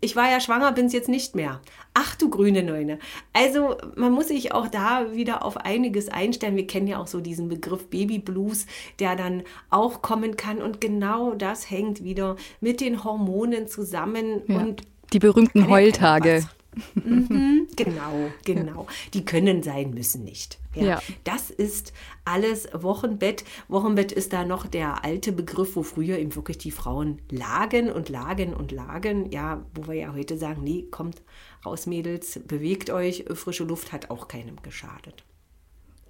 ich 0.00 0.14
war 0.14 0.30
ja 0.30 0.40
schwanger, 0.40 0.72
bin 0.72 0.86
es 0.86 0.92
jetzt 0.92 1.08
nicht 1.08 1.34
mehr. 1.34 1.60
Ach 1.94 2.14
du 2.14 2.28
grüne 2.28 2.62
Neune. 2.62 2.98
Also 3.32 3.76
man 3.96 4.12
muss 4.12 4.28
sich 4.28 4.52
auch 4.52 4.68
da 4.68 5.14
wieder 5.14 5.44
auf 5.44 5.56
einiges 5.56 6.08
einstellen. 6.08 6.56
Wir 6.56 6.66
kennen 6.66 6.86
ja 6.86 6.98
auch 6.98 7.06
so 7.06 7.20
diesen 7.20 7.48
Begriff 7.48 7.88
Baby 7.88 8.18
Blues, 8.18 8.66
der 8.98 9.16
dann 9.16 9.42
auch 9.70 10.02
kommen 10.02 10.36
kann. 10.36 10.58
Und 10.58 10.80
genau 10.80 11.34
das 11.34 11.70
hängt 11.70 12.04
wieder 12.04 12.36
mit 12.60 12.80
den 12.80 13.04
Hormonen 13.04 13.68
zusammen. 13.68 14.42
Ja. 14.46 14.58
Und 14.58 14.82
die 15.12 15.18
berühmten 15.18 15.68
Heultage. 15.68 16.46
Mhm, 16.94 17.68
genau, 17.76 18.30
genau. 18.44 18.86
Die 19.14 19.24
können 19.24 19.62
sein, 19.62 19.92
müssen 19.92 20.24
nicht. 20.24 20.58
Ja, 20.76 20.84
ja. 20.84 21.02
Das 21.24 21.50
ist 21.50 21.92
alles 22.24 22.68
Wochenbett. 22.72 23.44
Wochenbett 23.68 24.12
ist 24.12 24.32
da 24.32 24.44
noch 24.44 24.66
der 24.66 25.04
alte 25.04 25.32
Begriff, 25.32 25.76
wo 25.76 25.82
früher 25.82 26.18
eben 26.18 26.34
wirklich 26.34 26.58
die 26.58 26.70
Frauen 26.70 27.20
lagen 27.30 27.90
und 27.90 28.08
lagen 28.08 28.54
und 28.54 28.72
lagen. 28.72 29.30
Ja, 29.30 29.64
wo 29.74 29.88
wir 29.88 29.94
ja 29.94 30.12
heute 30.14 30.38
sagen, 30.38 30.62
nee, 30.62 30.86
kommt 30.90 31.22
raus, 31.64 31.86
Mädels, 31.86 32.40
bewegt 32.46 32.90
euch. 32.90 33.24
Frische 33.34 33.64
Luft 33.64 33.92
hat 33.92 34.10
auch 34.10 34.28
keinem 34.28 34.62
geschadet. 34.62 35.24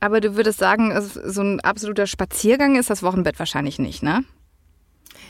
Aber 0.00 0.20
du 0.20 0.36
würdest 0.36 0.58
sagen, 0.58 0.92
so 1.00 1.40
ein 1.40 1.60
absoluter 1.60 2.06
Spaziergang 2.06 2.76
ist 2.76 2.90
das 2.90 3.02
Wochenbett 3.02 3.38
wahrscheinlich 3.38 3.78
nicht, 3.78 4.02
ne? 4.02 4.24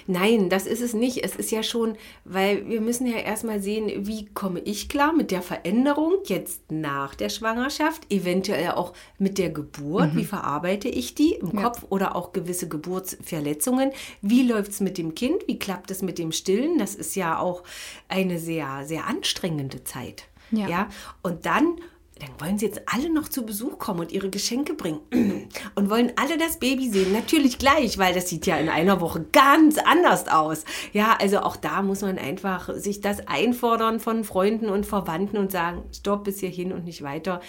Nein, 0.06 0.48
das 0.48 0.66
ist 0.66 0.80
es 0.80 0.94
nicht. 0.94 1.24
Es 1.24 1.36
ist 1.36 1.50
ja 1.50 1.62
schon, 1.62 1.96
weil 2.24 2.68
wir 2.68 2.80
müssen 2.80 3.06
ja 3.06 3.18
erstmal 3.18 3.60
sehen, 3.60 4.06
wie 4.06 4.26
komme 4.26 4.60
ich 4.60 4.88
klar 4.88 5.12
mit 5.12 5.30
der 5.30 5.42
Veränderung 5.42 6.14
jetzt 6.24 6.70
nach 6.70 7.14
der 7.14 7.28
Schwangerschaft, 7.28 8.10
eventuell 8.12 8.72
auch 8.72 8.92
mit 9.18 9.38
der 9.38 9.50
Geburt. 9.50 10.14
Mhm. 10.14 10.18
Wie 10.18 10.24
verarbeite 10.24 10.88
ich 10.88 11.14
die 11.14 11.34
im 11.34 11.56
ja. 11.56 11.62
Kopf 11.62 11.84
oder 11.90 12.16
auch 12.16 12.32
gewisse 12.32 12.68
Geburtsverletzungen? 12.68 13.92
Wie 14.22 14.42
läuft 14.42 14.72
es 14.72 14.80
mit 14.80 14.98
dem 14.98 15.14
Kind? 15.14 15.46
Wie 15.46 15.58
klappt 15.58 15.90
es 15.90 16.02
mit 16.02 16.18
dem 16.18 16.32
Stillen? 16.32 16.78
Das 16.78 16.94
ist 16.94 17.16
ja 17.16 17.38
auch 17.38 17.62
eine 18.08 18.38
sehr, 18.38 18.84
sehr 18.84 19.06
anstrengende 19.06 19.84
Zeit. 19.84 20.24
Ja. 20.50 20.68
ja? 20.68 20.88
Und 21.22 21.46
dann 21.46 21.80
dann 22.18 22.30
wollen 22.38 22.58
sie 22.58 22.66
jetzt 22.66 22.80
alle 22.86 23.10
noch 23.10 23.28
zu 23.28 23.44
Besuch 23.44 23.78
kommen 23.78 24.00
und 24.00 24.12
ihre 24.12 24.30
Geschenke 24.30 24.72
bringen 24.72 25.00
und 25.74 25.90
wollen 25.90 26.12
alle 26.16 26.38
das 26.38 26.58
Baby 26.58 26.88
sehen. 26.88 27.12
Natürlich 27.12 27.58
gleich, 27.58 27.98
weil 27.98 28.14
das 28.14 28.28
sieht 28.28 28.46
ja 28.46 28.56
in 28.56 28.70
einer 28.70 29.00
Woche 29.02 29.26
ganz 29.32 29.76
anders 29.76 30.28
aus. 30.28 30.64
Ja, 30.92 31.18
also 31.20 31.40
auch 31.40 31.56
da 31.56 31.82
muss 31.82 32.00
man 32.00 32.18
einfach 32.18 32.74
sich 32.74 33.02
das 33.02 33.26
einfordern 33.28 34.00
von 34.00 34.24
Freunden 34.24 34.70
und 34.70 34.86
Verwandten 34.86 35.36
und 35.36 35.52
sagen, 35.52 35.82
stopp 35.92 36.24
bis 36.24 36.40
hierhin 36.40 36.72
und 36.72 36.84
nicht 36.84 37.02
weiter. 37.02 37.40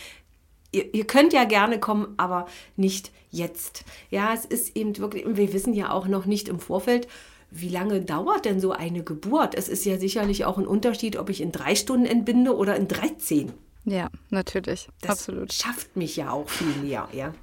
Ihr, 0.73 0.93
ihr 0.93 1.07
könnt 1.07 1.31
ja 1.31 1.45
gerne 1.45 1.79
kommen, 1.79 2.13
aber 2.17 2.47
nicht 2.75 3.11
jetzt. 3.29 3.85
Ja, 4.09 4.33
es 4.33 4.43
ist 4.43 4.75
eben 4.75 4.97
wirklich, 4.97 5.25
wir 5.25 5.53
wissen 5.53 5.73
ja 5.73 5.91
auch 5.91 6.07
noch 6.07 6.25
nicht 6.25 6.49
im 6.49 6.59
Vorfeld, 6.59 7.07
wie 7.49 7.69
lange 7.69 8.01
dauert 8.01 8.43
denn 8.43 8.59
so 8.59 8.73
eine 8.73 9.01
Geburt? 9.01 9.55
Es 9.55 9.69
ist 9.69 9.85
ja 9.85 9.97
sicherlich 9.97 10.43
auch 10.43 10.57
ein 10.57 10.67
Unterschied, 10.67 11.15
ob 11.15 11.29
ich 11.29 11.39
in 11.39 11.53
drei 11.53 11.75
Stunden 11.75 12.05
entbinde 12.05 12.53
oder 12.53 12.75
in 12.75 12.89
13. 12.89 13.53
Ja, 13.89 14.09
natürlich. 14.29 14.89
Das 14.99 15.11
Absolut. 15.11 15.53
schafft 15.53 15.95
mich 15.95 16.17
ja 16.17 16.31
auch 16.31 16.49
viel 16.49 16.75
mehr, 16.83 17.07
ja. 17.13 17.33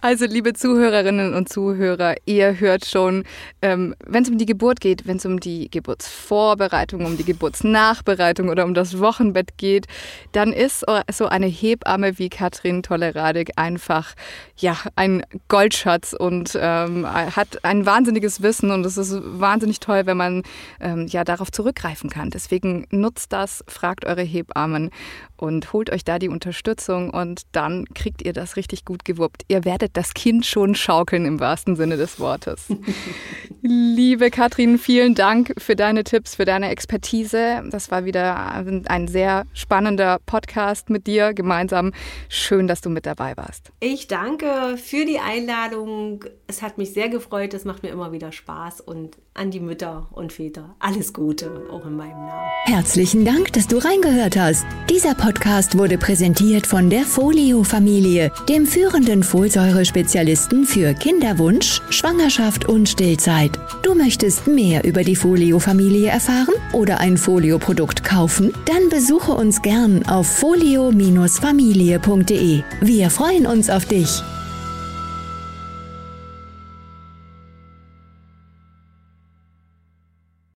Also, 0.00 0.26
liebe 0.26 0.52
Zuhörerinnen 0.52 1.34
und 1.34 1.48
Zuhörer, 1.48 2.14
ihr 2.24 2.60
hört 2.60 2.86
schon, 2.86 3.24
ähm, 3.62 3.96
wenn 4.06 4.22
es 4.22 4.30
um 4.30 4.38
die 4.38 4.46
Geburt 4.46 4.80
geht, 4.80 5.08
wenn 5.08 5.16
es 5.16 5.26
um 5.26 5.40
die 5.40 5.68
Geburtsvorbereitung, 5.68 7.04
um 7.04 7.16
die 7.16 7.24
Geburtsnachbereitung 7.24 8.48
oder 8.48 8.64
um 8.64 8.74
das 8.74 9.00
Wochenbett 9.00 9.58
geht, 9.58 9.86
dann 10.30 10.52
ist 10.52 10.84
so 11.10 11.26
eine 11.26 11.46
Hebamme 11.46 12.16
wie 12.20 12.28
Katrin 12.28 12.84
Tolleradig 12.84 13.50
einfach 13.56 14.14
ja, 14.56 14.76
ein 14.94 15.24
Goldschatz 15.48 16.12
und 16.12 16.56
ähm, 16.60 17.04
hat 17.04 17.64
ein 17.64 17.84
wahnsinniges 17.84 18.40
Wissen 18.42 18.70
und 18.70 18.86
es 18.86 18.96
ist 18.98 19.18
wahnsinnig 19.20 19.80
toll, 19.80 20.06
wenn 20.06 20.16
man 20.16 20.42
ähm, 20.80 21.08
ja 21.08 21.24
darauf 21.24 21.50
zurückgreifen 21.50 22.08
kann. 22.08 22.30
Deswegen 22.30 22.86
nutzt 22.90 23.32
das, 23.32 23.64
fragt 23.66 24.04
eure 24.04 24.22
Hebammen 24.22 24.90
und 25.36 25.72
holt 25.72 25.90
euch 25.90 26.04
da 26.04 26.18
die 26.18 26.28
Unterstützung 26.28 27.10
und 27.10 27.42
dann 27.52 27.84
kriegt 27.94 28.22
ihr 28.22 28.32
das 28.32 28.56
richtig 28.56 28.84
gut 28.84 28.97
gut 28.98 29.04
gewuppt. 29.04 29.44
Ihr 29.48 29.64
werdet 29.64 29.96
das 29.96 30.14
Kind 30.14 30.44
schon 30.44 30.74
schaukeln 30.74 31.24
im 31.24 31.40
wahrsten 31.40 31.76
Sinne 31.76 31.96
des 31.96 32.18
Wortes. 32.18 32.66
Liebe 33.62 34.30
Katrin, 34.30 34.78
vielen 34.78 35.14
Dank 35.14 35.54
für 35.58 35.76
deine 35.76 36.04
Tipps, 36.04 36.34
für 36.34 36.44
deine 36.44 36.70
Expertise. 36.70 37.62
Das 37.70 37.90
war 37.90 38.04
wieder 38.04 38.52
ein 38.88 39.08
sehr 39.08 39.44
spannender 39.52 40.18
Podcast 40.26 40.90
mit 40.90 41.06
dir 41.06 41.32
gemeinsam. 41.34 41.92
Schön, 42.28 42.66
dass 42.66 42.80
du 42.80 42.90
mit 42.90 43.06
dabei 43.06 43.36
warst. 43.36 43.70
Ich 43.80 44.06
danke 44.08 44.76
für 44.76 45.04
die 45.04 45.18
Einladung. 45.18 46.24
Es 46.46 46.62
hat 46.62 46.78
mich 46.78 46.92
sehr 46.92 47.08
gefreut. 47.08 47.54
Es 47.54 47.64
macht 47.64 47.82
mir 47.82 47.90
immer 47.90 48.12
wieder 48.12 48.32
Spaß. 48.32 48.80
Und 48.80 49.16
an 49.38 49.50
die 49.50 49.60
Mütter 49.60 50.08
und 50.10 50.32
Väter 50.32 50.74
alles 50.80 51.12
Gute, 51.12 51.62
auch 51.70 51.86
in 51.86 51.96
meinem 51.96 52.26
Namen. 52.26 52.50
Herzlichen 52.64 53.24
Dank, 53.24 53.52
dass 53.52 53.68
du 53.68 53.78
reingehört 53.78 54.36
hast. 54.36 54.66
Dieser 54.90 55.14
Podcast 55.14 55.78
wurde 55.78 55.96
präsentiert 55.96 56.66
von 56.66 56.90
der 56.90 57.04
Folio-Familie, 57.04 58.32
dem 58.48 58.66
führenden 58.88 59.22
Folsäure-Spezialisten 59.22 60.64
für 60.64 60.94
Kinderwunsch, 60.94 61.82
Schwangerschaft 61.90 62.66
und 62.66 62.88
Stillzeit. 62.88 63.50
Du 63.82 63.94
möchtest 63.94 64.46
mehr 64.46 64.82
über 64.84 65.04
die 65.04 65.14
Folio-Familie 65.14 66.08
erfahren 66.08 66.54
oder 66.72 66.98
ein 66.98 67.18
Folio-Produkt 67.18 68.02
kaufen? 68.02 68.54
Dann 68.64 68.88
besuche 68.88 69.32
uns 69.32 69.60
gern 69.60 70.08
auf 70.08 70.26
folio-familie.de. 70.26 72.62
Wir 72.80 73.10
freuen 73.10 73.46
uns 73.46 73.68
auf 73.68 73.84
dich. 73.84 74.22